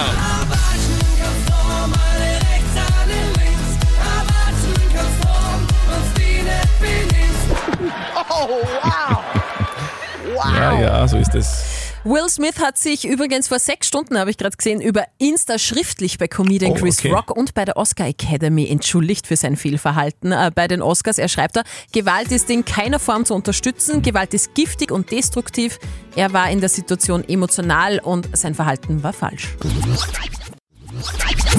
Oh, 8.27 8.63
wow. 8.81 9.23
Ja, 10.55 10.79
ja, 10.79 11.07
so 11.07 11.17
ist 11.17 11.35
es. 11.35 11.82
Will 12.05 12.27
Smith 12.27 12.59
hat 12.59 12.77
sich 12.77 13.07
übrigens 13.07 13.47
vor 13.47 13.59
sechs 13.59 13.87
Stunden, 13.87 14.17
habe 14.17 14.29
ich 14.29 14.37
gerade 14.37 14.57
gesehen, 14.57 14.81
über 14.81 15.05
Insta 15.19 15.57
schriftlich 15.57 16.17
bei 16.17 16.27
Comedian 16.27 16.73
Oh, 16.73 16.75
Chris 16.75 16.99
okay. 16.99 17.13
Rock 17.13 17.31
und 17.31 17.53
bei 17.53 17.63
der 17.63 17.77
Oscar 17.77 18.07
Academy 18.07 18.67
entschuldigt 18.67 19.25
für 19.25 19.37
sein 19.37 19.55
Fehlverhalten 19.55 20.33
äh, 20.33 20.51
bei 20.53 20.67
den 20.67 20.81
Oscars. 20.81 21.17
Er 21.17 21.29
schreibt 21.29 21.55
da, 21.55 21.63
Gewalt 21.93 22.29
ist 22.33 22.49
in 22.49 22.65
keiner 22.65 22.99
Form 22.99 23.23
zu 23.23 23.33
unterstützen, 23.33 24.01
Gewalt 24.01 24.33
ist 24.33 24.53
giftig 24.53 24.91
und 24.91 25.11
destruktiv. 25.11 25.79
Er 26.17 26.33
war 26.33 26.49
in 26.49 26.59
der 26.59 26.67
Situation 26.67 27.23
emotional 27.27 27.99
und 27.99 28.35
sein 28.35 28.53
Verhalten 28.53 29.01
war 29.01 29.13
falsch. 29.13 29.55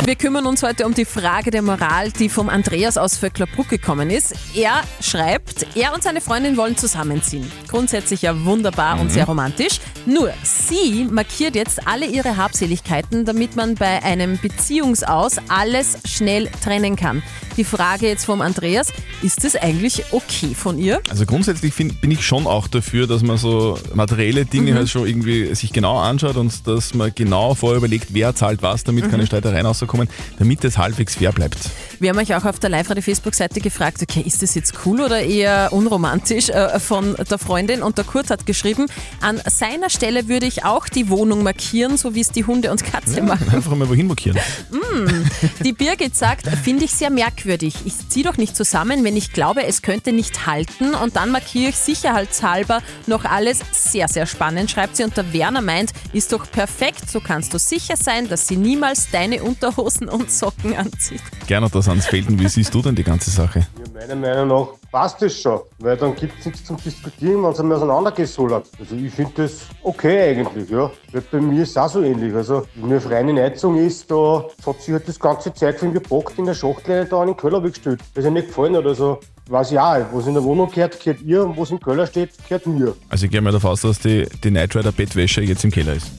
Wir 0.04 0.16
kümmern 0.16 0.46
uns 0.46 0.62
heute 0.62 0.84
um 0.84 0.92
die 0.92 1.06
Frage 1.06 1.50
der 1.50 1.62
Moral, 1.62 2.10
die 2.12 2.28
vom 2.28 2.48
Andreas 2.50 2.98
aus 2.98 3.16
Vöcklerbruck 3.16 3.68
gekommen 3.68 4.10
ist. 4.10 4.34
Er 4.54 4.82
schreibt, 5.00 5.66
er 5.74 5.94
und 5.94 6.02
seine 6.02 6.20
Freundin 6.20 6.56
wollen 6.56 6.76
zusammenziehen. 6.76 7.50
Grundsätzlich 7.68 8.22
ja 8.22 8.44
wunderbar 8.44 9.00
und 9.00 9.10
sehr 9.10 9.24
romantisch. 9.24 9.80
Nur 10.06 10.34
sie 10.42 11.06
markiert 11.11 11.54
jetzt 11.54 11.87
alle 11.87 12.04
ihre 12.04 12.37
Habseligkeiten, 12.37 13.25
damit 13.25 13.56
man 13.56 13.75
bei 13.75 14.02
einem 14.02 14.38
Beziehungsaus 14.38 15.38
alles 15.49 15.99
schnell 16.04 16.49
trennen 16.62 16.96
kann. 16.96 17.23
Die 17.56 17.64
Frage 17.64 18.08
jetzt 18.08 18.25
vom 18.25 18.40
Andreas, 18.40 18.88
ist 19.23 19.44
das 19.44 19.54
eigentlich 19.54 20.04
okay 20.11 20.54
von 20.54 20.78
ihr? 20.78 21.00
Also 21.08 21.25
grundsätzlich 21.25 21.73
find, 21.73 22.00
bin 22.00 22.11
ich 22.11 22.26
schon 22.26 22.46
auch 22.46 22.66
dafür, 22.66 23.06
dass 23.06 23.23
man 23.23 23.37
so 23.38 23.78
materielle 23.94 24.44
Dinge 24.44 24.73
Mhm. 24.73 24.76
halt 24.76 24.88
schon 24.88 25.06
irgendwie 25.06 25.54
sich 25.54 25.73
genau 25.73 25.99
anschaut 25.99 26.37
und 26.37 26.66
dass 26.66 26.94
man 26.94 27.12
genau 27.14 27.54
vorher 27.54 27.78
überlegt, 27.78 28.08
wer 28.12 28.34
zahlt 28.34 28.61
was, 28.62 28.82
damit 28.84 29.08
keine 29.11 29.23
Mhm. 29.23 29.26
Streitereien 29.26 29.66
rauskommen, 29.66 30.08
damit 30.38 30.64
es 30.64 30.78
halbwegs 30.78 31.14
fair 31.14 31.32
bleibt. 31.32 31.58
Wir 32.00 32.11
haben 32.11 32.18
euch 32.18 32.34
auch 32.34 32.44
auf 32.44 32.58
der 32.58 32.70
Live-Radio-Facebook-Seite 32.70 33.61
gefragt, 33.61 33.99
okay, 34.02 34.23
ist 34.26 34.42
das 34.42 34.54
jetzt 34.56 34.75
cool 34.84 35.00
oder 35.00 35.20
eher 35.23 35.68
unromantisch 35.73 36.49
äh, 36.49 36.80
von 36.80 37.14
der 37.30 37.38
Freundin? 37.38 37.82
Und 37.82 37.99
der 37.99 38.04
Kurt 38.04 38.30
hat 38.30 38.46
geschrieben, 38.46 38.87
an 39.20 39.40
seiner 39.49 39.90
Stelle 39.90 40.26
würde 40.28 40.46
ich 40.46 40.64
auch 40.64 40.88
die 40.88 41.08
Wohnung 41.08 41.42
markieren, 41.44 41.96
so 41.96 42.14
wie 42.16 42.20
es 42.20 42.30
die 42.30 42.44
Hunde 42.44 42.73
und 42.73 42.82
Katze 42.84 43.23
machen. 43.23 43.49
Einfach 43.50 43.75
mal 43.76 43.88
wohin 43.88 44.08
markieren. 44.08 44.38
Mm. 44.75 45.25
Die 45.64 45.73
Birgit 45.73 46.16
sagt, 46.16 46.49
finde 46.62 46.84
ich 46.84 46.90
sehr 46.92 47.11
merkwürdig. 47.11 47.43
Ich 47.46 48.08
ziehe 48.08 48.24
doch 48.24 48.36
nicht 48.36 48.56
zusammen, 48.56 49.04
wenn 49.04 49.16
ich 49.16 49.32
glaube, 49.32 49.64
es 49.64 49.82
könnte 49.82 50.12
nicht 50.12 50.46
halten. 50.46 50.94
Und 50.94 51.16
dann 51.16 51.30
markiere 51.30 51.70
ich 51.70 51.76
sicherheitshalber 51.76 52.80
noch 53.06 53.24
alles. 53.24 53.60
Sehr, 53.72 54.08
sehr 54.08 54.26
spannend, 54.26 54.70
schreibt 54.70 54.96
sie. 54.96 55.04
Und 55.04 55.16
der 55.16 55.32
Werner 55.32 55.60
meint, 55.60 55.92
ist 56.12 56.32
doch 56.32 56.50
perfekt. 56.50 57.10
So 57.10 57.20
kannst 57.20 57.52
du 57.52 57.58
sicher 57.58 57.96
sein, 57.96 58.28
dass 58.28 58.48
sie 58.48 58.56
niemals 58.56 59.10
deine 59.10 59.42
Unterhosen 59.42 60.08
und 60.08 60.30
Socken 60.30 60.74
anzieht. 60.74 61.20
Gerne 61.46 61.68
das 61.70 61.88
ans 61.88 62.06
Felden. 62.06 62.38
Wie 62.38 62.48
siehst 62.48 62.74
du 62.74 62.82
denn 62.82 62.94
die 62.94 63.04
ganze 63.04 63.30
Sache? 63.30 63.66
Meiner 64.06 64.20
Meinung 64.20 64.49
nach 64.49 64.68
passt 64.92 65.23
das 65.23 65.40
schon, 65.40 65.61
weil 65.78 65.96
dann 65.96 66.14
gibt 66.14 66.38
es 66.38 66.44
nichts 66.44 66.64
zum 66.64 66.76
Diskutieren, 66.76 67.42
wenn 67.42 67.52
es 67.52 67.61
einmal 67.61 67.78
auseinandergesollert. 67.78 68.66
Also 68.78 68.96
ich 68.96 69.11
finde 69.14 69.32
das 69.37 69.62
okay 69.82 70.30
eigentlich, 70.30 70.68
ja. 70.68 70.90
Weil 71.11 71.23
bei 71.23 71.40
mir 71.40 71.62
ist 71.62 71.70
es 71.70 71.76
auch 71.78 71.88
so 71.88 72.02
ähnlich. 72.02 72.34
Also 72.34 72.66
wenn 72.75 72.90
mir 72.90 73.00
freie 73.00 73.25
Neizung 73.32 73.76
ist, 73.76 74.11
da 74.11 74.44
hat 74.66 74.82
sich 74.82 74.92
halt 74.92 75.08
das 75.08 75.18
ganze 75.18 75.54
Zeug 75.54 75.78
von 75.78 75.94
gepackt 75.94 76.38
in 76.38 76.44
der 76.44 76.54
Schachtel 76.54 77.06
da 77.06 77.23
in 77.23 77.28
den 77.28 77.37
Keller 77.37 77.64
weggestellt. 77.64 78.00
Das 78.12 78.18
ist 78.18 78.25
ja 78.25 78.30
nicht 78.30 78.49
gefallen 78.49 78.76
oder 78.76 78.94
so. 78.94 79.20
Weiß 79.49 79.73
ich 79.73 79.78
auch, 79.78 80.04
was 80.12 80.26
in 80.26 80.34
der 80.34 80.44
Wohnung 80.44 80.70
gehört, 80.70 81.02
gehört 81.02 81.23
ihr 81.23 81.44
und 81.44 81.56
was 81.56 81.70
im 81.70 81.80
Keller 81.80 82.06
steht, 82.06 82.32
gehört 82.46 82.66
mir. 82.66 82.94
Also 83.08 83.25
ich 83.25 83.30
gehe 83.30 83.40
mal 83.40 83.52
davon 83.52 83.70
aus, 83.70 83.80
dass 83.80 83.99
die, 84.00 84.28
die 84.42 84.50
Knight 84.50 84.76
Rider 84.76 84.92
Bettwäsche 84.92 85.40
jetzt 85.40 85.64
im 85.64 85.70
Keller 85.70 85.94
ist. 85.94 86.11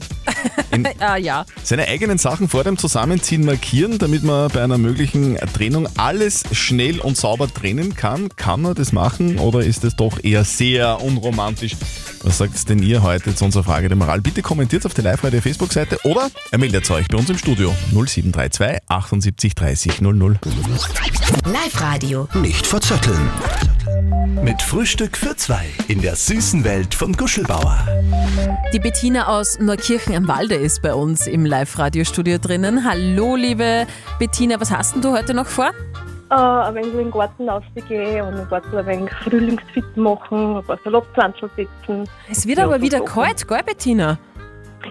ah, 0.98 1.16
ja. 1.16 1.46
Seine 1.62 1.88
eigenen 1.88 2.18
Sachen 2.18 2.48
vor 2.48 2.64
dem 2.64 2.76
Zusammenziehen 2.76 3.44
markieren, 3.44 3.98
damit 3.98 4.24
man 4.24 4.50
bei 4.50 4.62
einer 4.62 4.78
möglichen 4.78 5.36
Trennung 5.54 5.88
alles 5.96 6.44
schnell 6.52 7.00
und 7.00 7.16
sauber 7.16 7.52
trennen 7.52 7.94
kann. 7.94 8.28
Kann 8.36 8.64
er 8.64 8.74
das 8.74 8.92
machen 8.92 9.38
oder 9.38 9.60
ist 9.60 9.84
es 9.84 9.96
doch 9.96 10.22
eher 10.22 10.44
sehr 10.44 11.02
unromantisch? 11.02 11.76
Was 12.22 12.38
sagt 12.38 12.68
denn 12.68 12.82
ihr 12.82 13.02
heute 13.02 13.34
zu 13.34 13.44
unserer 13.44 13.64
Frage 13.64 13.88
der 13.88 13.96
Moral? 13.96 14.20
Bitte 14.20 14.42
kommentiert 14.42 14.84
auf 14.84 14.94
der 14.94 15.04
Live-Radio 15.04 15.40
Facebook-Seite 15.40 15.98
oder 16.04 16.30
er 16.50 16.58
meldet 16.58 16.90
euch 16.90 17.06
bei 17.08 17.16
uns 17.16 17.30
im 17.30 17.38
Studio 17.38 17.74
0732 17.92 18.82
78 18.88 19.54
30 19.54 20.00
00. 20.00 20.38
Live-Radio. 21.44 22.28
Nicht 22.34 22.66
verzetteln. 22.66 23.30
Mit 24.42 24.62
Frühstück 24.62 25.16
für 25.16 25.34
zwei 25.36 25.66
in 25.88 26.00
der 26.00 26.14
süßen 26.14 26.62
Welt 26.62 26.94
von 26.94 27.12
Guschelbauer. 27.12 27.76
Die 28.72 28.78
Bettina 28.78 29.26
aus 29.26 29.58
Neukirchen 29.58 30.14
am 30.14 30.28
Walde 30.28 30.54
ist 30.54 30.80
bei 30.82 30.94
uns 30.94 31.26
im 31.26 31.44
Live-Radio-Studio 31.44 32.38
drinnen. 32.38 32.84
Hallo, 32.88 33.34
liebe 33.34 33.86
Bettina, 34.20 34.60
was 34.60 34.70
hast 34.70 34.94
denn 34.94 35.02
du 35.02 35.10
heute 35.10 35.34
noch 35.34 35.46
vor? 35.46 35.70
Äh, 36.30 36.34
ein 36.34 36.74
wenig 36.76 36.92
in 36.92 36.98
den 36.98 37.10
Garten 37.10 37.48
rausgehen 37.48 38.22
und 38.26 38.38
im 38.38 38.48
Garten 38.48 38.76
ein 38.76 38.86
wenig 38.86 39.10
Frühlingsfit 39.24 39.96
machen, 39.96 40.56
ein 40.58 40.64
paar 40.64 40.78
Salatpflanzen 40.84 41.50
setzen. 41.56 42.08
Es 42.30 42.46
wird 42.46 42.58
Ja, 42.58 42.64
aber 42.64 42.80
wieder 42.80 43.00
kalt, 43.00 43.48
gell, 43.48 43.62
Bettina? 43.64 44.18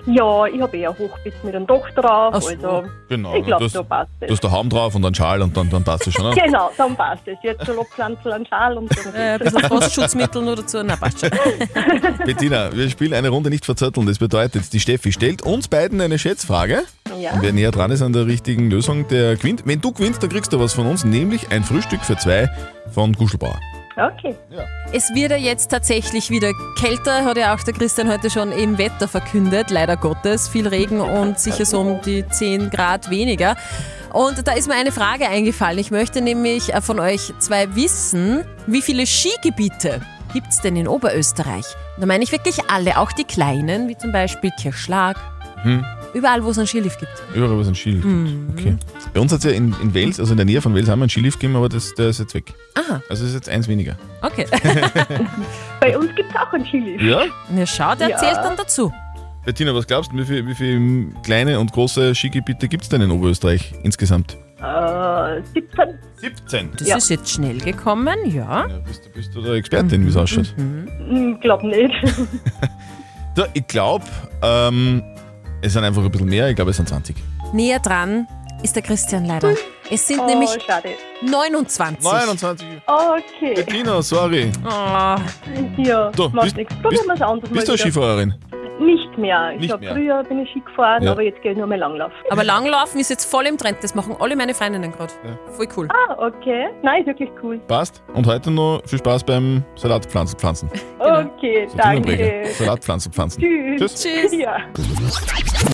Ja, 0.05 0.45
ich 0.45 0.61
habe 0.61 0.77
eher 0.77 0.89
Hochbett 0.97 1.33
mit 1.43 1.55
einem 1.55 1.65
Dach 1.67 1.89
drauf, 1.95 2.33
Ach 2.35 2.41
so. 2.41 2.49
also 2.49 2.83
Genau, 3.09 3.35
ich 3.35 3.45
glaube, 3.45 3.63
das- 3.65 3.73
da 3.73 3.83
passt 3.83 4.09
Du 4.19 4.25
es. 4.25 4.31
hast 4.31 4.43
daheim 4.43 4.69
drauf 4.69 4.95
und 4.95 5.05
einen 5.05 5.15
Schal 5.15 5.41
und 5.41 5.55
dann, 5.55 5.69
dann 5.69 5.83
passt 5.83 6.07
es 6.07 6.13
schon. 6.13 6.25
oder? 6.25 6.35
Genau, 6.45 6.69
dann 6.77 6.95
passt 6.95 7.27
es. 7.27 7.37
Jetzt 7.43 7.65
Salatpflanzen, 7.65 8.31
ein 8.31 8.45
Schal 8.45 8.77
und 8.77 8.89
dann 8.97 9.13
Äh, 9.15 9.33
ein 9.33 9.39
bisschen 9.39 9.59
Frostschutzmittel 9.61 10.41
nur 10.41 10.55
dazu, 10.55 10.81
na 10.83 10.95
passt 10.95 11.19
schon. 11.21 11.29
Bettina, 12.25 12.71
wir 12.73 12.89
spielen 12.89 13.13
eine 13.13 13.29
Runde 13.29 13.49
nicht 13.49 13.65
verzötteln. 13.65 14.05
Das 14.05 14.19
bedeutet, 14.19 14.71
die 14.73 14.79
Steffi 14.79 15.11
stellt 15.11 15.41
uns 15.41 15.67
beiden 15.67 16.01
eine 16.01 16.17
Schätzfrage. 16.19 16.83
Ja. 17.19 17.31
Und 17.33 17.41
wer 17.41 17.53
näher 17.53 17.71
dran 17.71 17.91
ist 17.91 18.01
an 18.01 18.13
der 18.13 18.25
richtigen 18.25 18.69
Lösung, 18.69 19.07
der 19.07 19.35
gewinnt. 19.35 19.63
Wenn 19.65 19.81
du 19.81 19.91
gewinnst, 19.91 20.21
dann 20.23 20.29
kriegst 20.29 20.51
du 20.53 20.59
was 20.59 20.73
von 20.73 20.85
uns, 20.87 21.05
nämlich 21.05 21.51
ein 21.51 21.63
Frühstück 21.63 22.01
für 22.01 22.17
zwei 22.17 22.49
von 22.93 23.13
Guschelbauer. 23.13 23.59
Okay. 23.97 24.35
Es 24.91 25.13
wird 25.13 25.31
ja 25.31 25.37
jetzt 25.37 25.71
tatsächlich 25.71 26.29
wieder 26.29 26.51
kälter, 26.77 27.23
hat 27.23 27.37
ja 27.37 27.55
auch 27.55 27.63
der 27.63 27.73
Christian 27.73 28.11
heute 28.11 28.29
schon 28.29 28.51
im 28.51 28.77
Wetter 28.77 29.07
verkündet, 29.07 29.69
leider 29.69 29.95
Gottes. 29.95 30.49
Viel 30.49 30.67
Regen 30.67 30.99
und 30.99 31.39
sicher 31.39 31.65
so 31.65 31.79
um 31.79 32.01
die 32.01 32.27
10 32.27 32.69
Grad 32.69 33.09
weniger. 33.09 33.55
Und 34.11 34.47
da 34.47 34.53
ist 34.53 34.67
mir 34.67 34.75
eine 34.75 34.91
Frage 34.91 35.27
eingefallen. 35.27 35.79
Ich 35.79 35.91
möchte 35.91 36.21
nämlich 36.21 36.73
äh, 36.73 36.81
von 36.81 36.99
euch 36.99 37.33
zwei 37.39 37.75
wissen, 37.75 38.45
wie 38.67 38.81
viele 38.81 39.05
Skigebiete 39.05 40.01
gibt 40.33 40.47
es 40.49 40.61
denn 40.61 40.75
in 40.75 40.87
Oberösterreich? 40.87 41.65
Da 41.97 42.05
meine 42.05 42.23
ich 42.23 42.31
wirklich 42.31 42.69
alle, 42.69 42.99
auch 42.99 43.13
die 43.13 43.23
kleinen, 43.23 43.87
wie 43.87 43.97
zum 43.97 44.11
Beispiel 44.11 44.51
Kirschlag, 44.59 45.17
Hm. 45.65 45.83
Überall, 46.15 46.43
wo 46.43 46.49
es 46.49 46.57
einen 46.57 46.65
Skilift 46.67 46.99
gibt. 46.99 47.11
Überall, 47.35 47.55
wo 47.55 47.61
es 47.61 47.67
einen 47.67 47.75
Skilift 47.75 48.05
Mhm. 48.05 48.47
gibt. 48.55 48.59
Okay. 48.59 48.75
Bei 49.13 49.19
uns 49.19 49.31
hat 49.31 49.39
es 49.39 49.45
ja 49.45 49.51
in, 49.51 49.75
in 49.81 49.93
Wales, 49.93 50.19
also 50.19 50.31
in 50.33 50.37
der 50.37 50.45
Nähe 50.45 50.61
von 50.61 50.73
Wales, 50.73 50.89
haben 50.89 50.99
wir 50.99 51.03
einen 51.03 51.09
Skilift 51.09 51.39
gegeben, 51.39 51.55
aber 51.57 51.69
das, 51.69 51.93
der 51.95 52.09
ist 52.09 52.19
jetzt 52.19 52.33
weg. 52.33 52.53
Aha. 52.75 53.01
Also 53.09 53.23
es 53.23 53.29
ist 53.29 53.35
jetzt 53.35 53.49
eins 53.49 53.67
weniger. 53.67 53.95
Okay. 54.21 54.45
Bei 55.79 55.97
uns 55.97 56.13
gibt 56.15 56.29
es 56.29 56.35
auch 56.35 56.51
einen 56.53 56.65
Skilift. 56.65 57.03
Ja? 57.03 57.23
Na 57.49 57.65
schau, 57.65 57.95
der 57.95 58.09
Ja. 58.09 58.17
zählt 58.17 58.37
dann 58.37 58.55
dazu. 58.57 58.91
Bettina, 59.45 59.75
was 59.75 59.85
glaubst 59.85 60.11
du, 60.11 60.17
wie 60.17 60.25
viele 60.25 60.47
wie 60.47 60.55
viel 60.55 61.07
kleine 61.23 61.59
und 61.59 61.71
große 61.71 62.15
Skigebiete 62.15 62.67
gibt 62.67 62.83
es 62.83 62.89
denn 62.89 63.01
in 63.01 63.11
Oberösterreich 63.11 63.73
insgesamt? 63.83 64.37
Äh, 64.59 65.41
17. 65.53 65.99
17. 66.15 66.69
Das 66.79 66.87
Ja. 66.87 66.97
ist 66.97 67.09
jetzt 67.09 67.29
schnell 67.29 67.59
gekommen, 67.59 68.17
ja. 68.25 68.65
Bist 68.87 69.05
du, 69.05 69.09
bist 69.11 69.35
du 69.35 69.41
der 69.41 69.53
Expertin, 69.53 70.03
wie 70.03 70.09
es 70.09 70.15
ausschaut? 70.15 70.53
Hm, 70.57 71.37
glaub 71.41 71.61
nicht. 71.63 71.93
Du, 73.35 73.43
ich 73.53 73.67
glaube, 73.67 74.05
ähm, 74.41 75.03
es 75.61 75.73
sind 75.73 75.83
einfach 75.83 76.03
ein 76.03 76.11
bisschen 76.11 76.29
mehr. 76.29 76.49
Ich 76.49 76.55
glaube, 76.55 76.71
es 76.71 76.77
sind 76.77 76.87
20. 76.89 77.15
Näher 77.53 77.79
dran 77.79 78.27
ist 78.63 78.75
der 78.75 78.83
Christian 78.83 79.25
leider. 79.25 79.53
Es 79.91 80.07
sind 80.07 80.19
Oh, 80.19 80.25
nämlich 80.25 80.49
schade. 80.65 80.89
29. 81.21 82.03
29. 82.03 82.67
Okay. 82.87 83.53
Bettina, 83.55 84.01
sorry. 84.01 84.51
Oh. 84.65 85.15
Ja, 85.77 86.11
Du, 86.15 86.29
macht 86.29 86.45
bist- 86.45 86.57
nichts. 86.57 86.73
Probieren 86.81 87.05
wir 87.05 87.13
es 87.15 87.21
anders 87.21 87.49
Bist 87.51 87.67
du 87.67 87.71
eine. 87.73 87.77
Skifahrerin? 87.79 88.33
Nicht 88.79 89.17
mehr. 89.17 89.51
Ich 89.53 89.61
Nicht 89.61 89.71
hab 89.73 89.79
mehr. 89.79 89.93
früher 89.93 90.23
bin 90.23 90.39
ich 90.39 90.49
Ski 90.51 90.59
gefahren, 90.59 91.03
Ja. 91.03 91.11
aber 91.13 91.21
jetzt 91.21 91.41
gehe 91.41 91.51
ich 91.53 91.57
nur 91.57 91.67
mehr 91.67 91.77
Langlauf. 91.77 92.11
Aber 92.29 92.43
Langlaufen 92.43 92.99
ist 92.99 93.09
jetzt 93.09 93.25
voll 93.25 93.45
im 93.45 93.57
Trend. 93.57 93.77
Das 93.81 93.95
machen 93.95 94.15
alle 94.19 94.35
meine 94.35 94.53
Freundinnen 94.53 94.91
gerade. 94.91 95.13
Voll 95.51 95.67
cool. 95.77 95.87
Ah, 95.91 96.15
okay. 96.27 96.67
Nein, 96.83 97.01
ist 97.01 97.07
wirklich 97.07 97.29
cool. 97.41 97.57
Passt. 97.67 98.03
Und 98.13 98.27
heute 98.27 98.51
noch 98.51 98.81
viel 98.85 98.99
Spaß 98.99 99.23
beim 99.23 99.63
Salatpflanzen 99.75 100.37
pflanzen. 100.39 100.69
Okay, 100.99 101.67
So 101.69 101.77
danke. 101.77 102.01
Zungenbrecher. 102.11 102.45
Salatpflanzen 102.53 103.11
pflanzen. 103.13 103.41
Tschüss. 103.41 103.95
Tschüss. 104.03 104.33
Ja. 104.33 104.57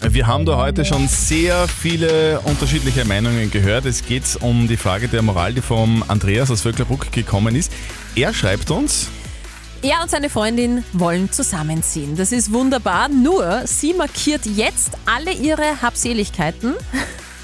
Wir 0.10 0.28
haben 0.28 0.46
da 0.46 0.58
heute 0.58 0.84
schon 0.84 1.08
sehr 1.08 1.68
viele 1.70 2.40
unterschiedliche 2.44 3.06
Meinungen 3.06 3.50
gehört. 3.50 3.86
Es 3.86 4.06
geht 4.06 4.24
um 4.42 4.68
die 4.68 4.76
Frage 4.78 5.08
der 5.08 5.22
Moral, 5.22 5.54
die 5.54 5.62
vom 5.62 6.04
Andreas 6.10 6.52
aus 6.52 6.62
Vöcklerbruck 6.62 7.12
gekommen 7.14 7.56
ist. 7.56 7.72
Er 8.16 8.34
schreibt 8.34 8.70
uns, 8.72 9.10
Er 9.84 10.04
und 10.04 10.12
seine 10.12 10.30
Freundin 10.30 10.84
wollen 10.94 11.32
zusammenziehen. 11.32 12.16
Das 12.16 12.32
ist 12.32 12.54
wunderbar. 12.54 13.10
Nur, 13.10 13.66
sie 13.66 13.96
markiert 13.96 14.46
jetzt 14.46 14.92
alle 15.08 15.32
ihre 15.32 15.82
Habseligkeiten, 15.82 16.76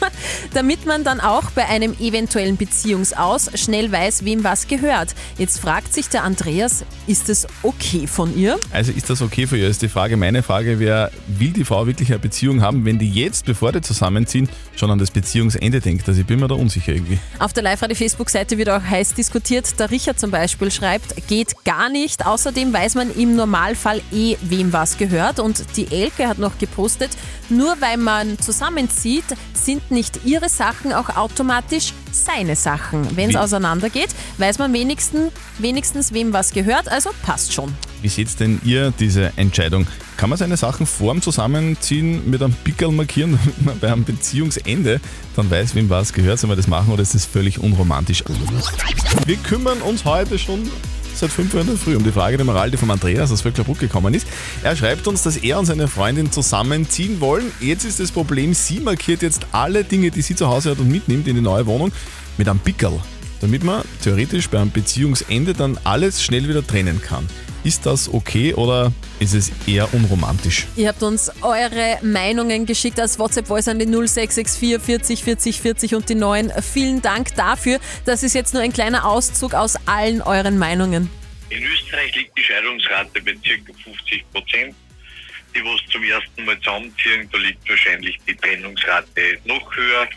damit 0.54 0.86
man 0.86 1.04
dann 1.04 1.20
auch 1.20 1.52
bei 1.52 1.68
einem 1.68 1.94
eventuellen 2.00 2.58
Beziehungsaus 2.58 3.52
schnell 3.56 3.92
weiß, 3.92 4.26
wem 4.26 4.44
was 4.44 4.68
gehört. 4.68 5.16
Jetzt 5.38 5.60
fragt 5.60 5.94
sich 5.94 6.10
der 6.10 6.24
Andreas, 6.24 6.84
ist 7.08 7.30
es 7.30 7.48
okay 7.64 8.08
von 8.08 8.36
ihr? 8.38 8.58
also 8.72 8.92
ist 8.92 9.10
das 9.10 9.22
okay 9.22 9.48
für 9.48 9.58
ihr, 9.58 9.68
ist 9.68 9.82
die 9.82 9.90
Frage. 9.90 10.18
Meine 10.18 10.44
Frage 10.44 10.80
wäre, 10.80 11.12
will 11.28 11.52
die 11.52 11.66
Frau 11.66 11.88
wirklich 11.88 12.10
eine 12.10 12.20
Beziehung 12.20 12.62
haben, 12.62 12.86
wenn 12.86 13.00
die 13.00 13.10
jetzt, 13.10 13.46
bevor 13.46 13.72
die 13.72 13.82
zusammenziehen, 13.82 14.50
schon 14.76 14.92
an 14.92 15.00
das 15.00 15.10
Beziehungsende 15.12 15.80
denkt? 15.80 16.08
Also 16.08 16.22
ich 16.22 16.28
bin 16.28 16.40
mir 16.40 16.48
da 16.48 16.56
unsicher 16.56 16.94
irgendwie. 16.94 17.18
Auf 17.40 17.54
der 17.54 17.64
Live-Radio-Facebook-Seite 17.64 18.58
wird 18.58 18.70
auch 18.70 18.84
heiß 18.84 19.16
diskutiert. 19.16 19.80
Der 19.80 19.90
Richard 19.90 20.20
zum 20.20 20.32
Beispiel 20.32 20.72
schreibt, 20.72 21.28
geht 21.28 21.64
gar 21.66 21.90
nicht. 21.90 22.26
Außerdem 22.26 22.72
weiß 22.72 22.96
man 22.96 23.14
im 23.16 23.36
Normalfall 23.36 24.02
eh, 24.14 24.36
wem 24.42 24.72
was 24.74 24.98
gehört. 24.98 25.40
Und 25.40 25.66
die 25.76 25.92
Elke 25.92 26.28
hat 26.28 26.38
noch 26.38 26.58
gepostet, 26.58 27.12
nur 27.50 27.76
weil 27.80 27.98
man 27.98 28.38
zusammenzieht, 28.40 29.26
sind 29.54 29.90
nicht 29.90 29.97
ihre 30.26 30.50
Sachen 30.50 30.94
auch 30.94 31.16
automatisch 31.16 31.94
seine 32.12 32.56
Sachen. 32.56 33.16
Wenn 33.16 33.30
es 33.30 33.36
Wie? 33.36 33.38
auseinandergeht, 33.38 34.10
weiß 34.38 34.60
man 34.60 34.74
wenigstens, 34.74 35.32
wenigstens, 35.58 36.14
wem 36.14 36.34
was 36.34 36.52
gehört. 36.52 36.90
Also 36.90 37.10
passt 37.24 37.54
schon. 37.54 37.74
Wie 38.02 38.08
seht 38.08 38.40
denn 38.40 38.60
ihr 38.64 38.92
diese 38.92 39.34
Entscheidung? 39.38 39.88
Kann 40.18 40.30
man 40.30 40.38
seine 40.38 40.58
Sachen 40.58 40.86
vor 40.86 41.14
dem 41.14 41.22
Zusammenziehen 41.22 42.30
mit 42.30 42.42
einem 42.42 42.54
Pickel 42.64 42.92
markieren, 42.92 43.40
damit 43.46 43.62
man 43.66 43.80
bei 43.80 43.92
einem 43.92 44.04
Beziehungsende 44.04 45.00
dann 45.36 45.50
weiß, 45.50 45.76
wem 45.76 45.90
was 45.90 46.14
gehört? 46.14 46.40
Soll 46.40 46.48
man 46.48 46.58
das 46.58 46.68
machen 46.68 46.92
oder 46.92 47.02
ist 47.02 47.16
das 47.16 47.26
völlig 47.26 47.60
unromantisch? 47.60 48.24
Wir 49.26 49.38
kümmern 49.38 49.82
uns 49.82 50.06
heute 50.06 50.38
schon 50.40 50.70
seit 51.18 51.32
5 51.32 51.54
Uhr 51.54 51.62
in 51.62 51.68
der 51.68 51.78
Früh 51.78 51.96
um 51.96 52.04
die 52.04 52.12
Frage 52.12 52.38
der 52.38 52.46
Moral, 52.46 52.72
die 52.72 52.78
vom 52.78 52.92
Andreas 52.92 53.32
aus 53.32 53.42
Vöcklerbruck 53.42 53.80
gekommen 53.80 54.14
ist. 54.14 54.28
Er 54.64 54.76
schreibt 54.76 55.08
uns, 55.08 55.24
dass 55.24 55.38
er 55.38 55.60
und 55.60 55.66
seine 55.66 55.88
Freundin 55.88 56.32
zusammenziehen 56.32 57.20
wollen. 57.20 57.52
Jetzt 57.60 57.86
ist 57.86 58.00
das 58.00 58.12
Problem, 58.12 58.54
sie 58.54 58.80
markiert 58.80 59.22
jetzt 59.22 59.46
alle 59.52 59.84
Dinge, 59.84 60.12
die 60.12 60.22
sie 60.22 60.36
zu 60.36 60.48
Hause 60.48 60.72
hat 60.72 60.80
und 60.80 60.92
mitnimmt 60.92 61.28
in 61.28 61.36
die 61.36 61.42
neue 61.42 61.66
Wohnung 61.66 61.92
mit 62.38 62.48
einem 62.48 62.60
Pickel. 62.60 63.00
damit 63.40 63.64
man 63.64 63.84
theoretisch 64.02 64.50
beim 64.50 64.72
Beziehungsende 64.72 65.54
dann 65.54 65.78
alles 65.84 66.24
schnell 66.24 66.48
wieder 66.48 66.66
trennen 66.66 67.02
kann. 67.02 67.28
Ist 67.68 67.86
das 67.86 68.08
okay 68.14 68.54
oder 68.54 68.94
ist 69.20 69.34
es 69.34 69.52
eher 69.68 69.94
unromantisch? 69.94 70.68
Ihr 70.78 70.88
habt 70.88 71.04
uns 71.04 71.30
eure 71.42 72.00
Meinungen 72.02 72.66
geschickt 72.66 72.98
als 72.98 73.20
WhatsApp-Voice 73.20 73.68
an 73.68 73.78
die 73.78 73.86
0664 73.86 74.80
40 74.82 75.22
40 75.22 75.62
40 75.62 75.96
und 75.96 76.08
die 76.08 76.16
9. 76.16 76.54
Vielen 76.62 77.02
Dank 77.02 77.36
dafür. 77.36 77.82
Das 78.06 78.24
ist 78.24 78.36
jetzt 78.36 78.54
nur 78.54 78.64
ein 78.64 78.72
kleiner 78.72 79.04
Auszug 79.06 79.54
aus 79.54 79.76
allen 79.86 80.22
euren 80.22 80.58
Meinungen. 80.58 81.10
In 81.50 81.62
Österreich 81.62 82.16
liegt 82.16 82.38
die 82.38 82.44
Scheidungsrate 82.44 83.22
bei 83.22 83.34
ca. 83.34 83.74
50 83.84 84.32
Prozent. 84.32 84.74
Die, 85.54 85.62
wo 85.62 85.76
es 85.76 85.92
zum 85.92 86.04
ersten 86.04 86.46
Mal 86.46 86.58
zusammenziehen, 86.60 87.28
da 87.34 87.38
liegt 87.38 87.70
wahrscheinlich 87.70 88.18
die 88.26 88.36
Trennungsrate 88.36 89.40
noch 89.44 89.76
höher. 89.76 90.08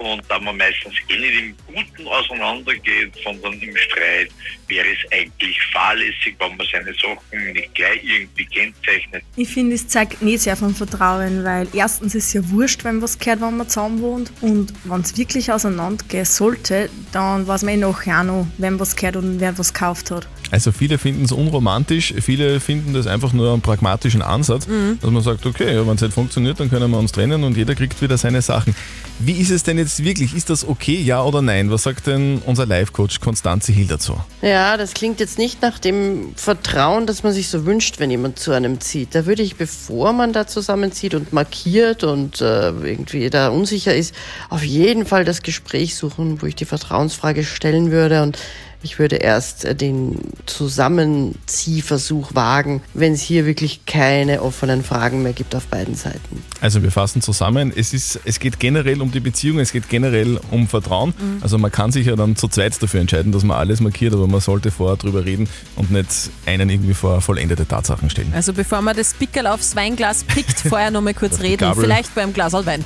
Und 0.00 0.22
da 0.28 0.38
man 0.38 0.56
meistens 0.56 0.94
eh 1.08 1.18
nicht 1.18 1.38
im 1.38 1.54
Guten 1.66 2.08
auseinandergeht, 2.08 3.12
sondern 3.22 3.52
im 3.60 3.76
Streit, 3.76 4.30
wäre 4.66 4.86
es 4.88 5.12
eigentlich 5.12 5.60
fahrlässig, 5.72 6.34
wenn 6.38 6.56
man 6.56 6.66
seine 6.72 6.94
Sachen 6.94 7.52
nicht 7.52 7.74
gleich 7.74 8.02
irgendwie 8.02 8.46
kennzeichnet. 8.46 9.22
Ich 9.36 9.48
finde, 9.50 9.74
es 9.74 9.86
zeigt 9.88 10.22
nicht 10.22 10.40
sehr 10.40 10.56
von 10.56 10.74
Vertrauen, 10.74 11.44
weil 11.44 11.68
erstens 11.74 12.14
ist 12.14 12.28
es 12.28 12.32
ja 12.32 12.50
wurscht, 12.50 12.82
wenn 12.84 13.02
was 13.02 13.18
gehört, 13.18 13.42
wenn 13.42 13.58
man 13.58 13.68
zusammen 13.68 14.00
wohnt. 14.00 14.32
Und 14.40 14.72
wenn 14.84 15.00
es 15.02 15.18
wirklich 15.18 15.52
auseinandergehen 15.52 16.24
sollte, 16.24 16.88
dann 17.12 17.46
weiß 17.46 17.64
man 17.64 17.74
eh 17.74 17.76
nachher 17.76 18.20
auch 18.20 18.24
noch, 18.24 18.46
wem 18.56 18.80
was 18.80 18.96
gehört 18.96 19.16
und 19.16 19.38
wer 19.38 19.58
was 19.58 19.74
gekauft 19.74 20.10
hat. 20.10 20.26
Also 20.50 20.72
viele 20.72 20.98
finden 20.98 21.24
es 21.24 21.32
unromantisch, 21.32 22.14
viele 22.20 22.60
finden 22.60 22.92
das 22.92 23.06
einfach 23.06 23.32
nur 23.32 23.52
einen 23.52 23.62
pragmatischen 23.62 24.22
Ansatz, 24.22 24.66
dass 25.00 25.10
man 25.10 25.22
sagt, 25.22 25.46
okay, 25.46 25.74
ja, 25.74 25.86
wenn 25.86 25.94
es 25.94 26.02
nicht 26.02 26.14
funktioniert, 26.14 26.58
dann 26.60 26.70
können 26.70 26.90
wir 26.90 26.98
uns 26.98 27.12
trennen 27.12 27.44
und 27.44 27.56
jeder 27.56 27.74
kriegt 27.74 28.00
wieder 28.02 28.18
seine 28.18 28.42
Sachen. 28.42 28.74
Wie 29.18 29.32
ist 29.32 29.50
es 29.50 29.62
denn 29.62 29.76
jetzt 29.76 30.02
wirklich? 30.02 30.34
Ist 30.34 30.48
das 30.48 30.66
okay, 30.66 30.96
ja 30.96 31.22
oder 31.22 31.42
nein? 31.42 31.70
Was 31.70 31.82
sagt 31.82 32.06
denn 32.06 32.40
unser 32.46 32.64
Live-Coach 32.64 33.20
Konstanze 33.20 33.70
Hill 33.70 33.86
dazu? 33.86 34.18
Ja, 34.40 34.78
das 34.78 34.94
klingt 34.94 35.20
jetzt 35.20 35.38
nicht 35.38 35.60
nach 35.60 35.78
dem 35.78 36.32
Vertrauen, 36.36 37.06
das 37.06 37.22
man 37.22 37.34
sich 37.34 37.48
so 37.48 37.66
wünscht, 37.66 38.00
wenn 38.00 38.10
jemand 38.10 38.38
zu 38.38 38.52
einem 38.52 38.80
zieht. 38.80 39.14
Da 39.14 39.26
würde 39.26 39.42
ich, 39.42 39.56
bevor 39.56 40.14
man 40.14 40.32
da 40.32 40.46
zusammenzieht 40.46 41.14
und 41.14 41.34
markiert 41.34 42.02
und 42.02 42.40
äh, 42.40 42.70
irgendwie 42.70 43.28
da 43.28 43.50
unsicher 43.50 43.94
ist, 43.94 44.14
auf 44.48 44.64
jeden 44.64 45.04
Fall 45.04 45.26
das 45.26 45.42
Gespräch 45.42 45.96
suchen, 45.96 46.40
wo 46.40 46.46
ich 46.46 46.54
die 46.54 46.64
Vertrauensfrage 46.64 47.44
stellen 47.44 47.90
würde 47.90 48.22
und 48.22 48.38
ich 48.82 48.98
würde 48.98 49.16
erst 49.16 49.64
äh, 49.64 49.74
den 49.74 50.18
Zusammenziehversuch 50.46 52.34
wagen, 52.34 52.82
wenn 52.94 53.12
es 53.12 53.22
hier 53.22 53.46
wirklich 53.46 53.86
keine 53.86 54.42
offenen 54.42 54.82
Fragen 54.82 55.22
mehr 55.22 55.32
gibt 55.32 55.54
auf 55.54 55.66
beiden 55.66 55.94
Seiten. 55.94 56.42
Also 56.60 56.82
wir 56.82 56.90
fassen 56.90 57.22
zusammen, 57.22 57.72
es, 57.74 57.92
ist, 57.92 58.20
es 58.24 58.40
geht 58.40 58.58
generell 58.58 59.00
um 59.00 59.10
die 59.10 59.20
Beziehung, 59.20 59.58
es 59.58 59.72
geht 59.72 59.88
generell 59.88 60.40
um 60.50 60.68
Vertrauen. 60.68 61.14
Also 61.40 61.58
man 61.58 61.70
kann 61.70 61.92
sich 61.92 62.06
ja 62.06 62.16
dann 62.16 62.36
zu 62.36 62.48
zweit 62.48 62.80
dafür 62.82 63.00
entscheiden, 63.00 63.32
dass 63.32 63.42
man 63.42 63.56
alles 63.56 63.80
markiert, 63.80 64.14
aber 64.14 64.26
man 64.26 64.40
sollte 64.40 64.70
vorher 64.70 64.96
drüber 64.96 65.24
reden 65.24 65.48
und 65.76 65.90
nicht 65.90 66.30
einen 66.46 66.68
irgendwie 66.70 66.94
vor 66.94 67.20
vollendete 67.20 67.66
Tatsachen 67.66 68.10
stellen. 68.10 68.32
Also 68.34 68.52
bevor 68.52 68.82
man 68.82 68.96
das 68.96 69.14
Pickel 69.14 69.46
aufs 69.46 69.74
Weinglas 69.76 70.24
pickt, 70.24 70.60
vorher 70.68 70.90
noch 70.90 71.00
mal 71.00 71.14
kurz 71.14 71.40
reden. 71.40 71.72
Vielleicht 71.74 72.14
beim 72.14 72.32
Glas 72.32 72.52
Wein. 72.52 72.84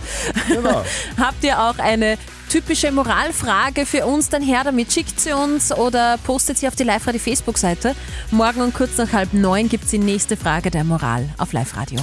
Habt 1.16 1.42
ihr 1.42 1.58
auch 1.60 1.78
eine 1.78 2.18
typische 2.48 2.92
Moralfrage 2.92 3.86
für 3.86 4.06
uns, 4.06 4.28
dann 4.28 4.42
her 4.42 4.62
damit. 4.64 4.92
Schickt 4.92 5.20
sie 5.20 5.32
uns 5.32 5.72
oder 5.72 6.18
postet 6.18 6.58
sie 6.58 6.68
auf 6.68 6.76
die 6.76 6.84
Live-Radio 6.84 7.20
Facebook-Seite. 7.20 7.94
Morgen 8.30 8.62
um 8.62 8.72
kurz 8.72 8.96
nach 8.96 9.12
halb 9.12 9.32
neun 9.32 9.68
gibt 9.68 9.84
es 9.84 9.90
die 9.90 9.98
nächste 9.98 10.36
Frage 10.36 10.70
der 10.70 10.84
Moral 10.84 11.28
auf 11.38 11.52
Live-Radio. 11.52 12.00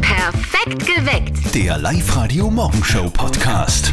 Perfekt 0.00 0.86
geweckt. 0.86 1.54
Der 1.54 1.78
Live-Radio 1.78 2.50
Morgenshow 2.50 3.08
Podcast. 3.10 3.92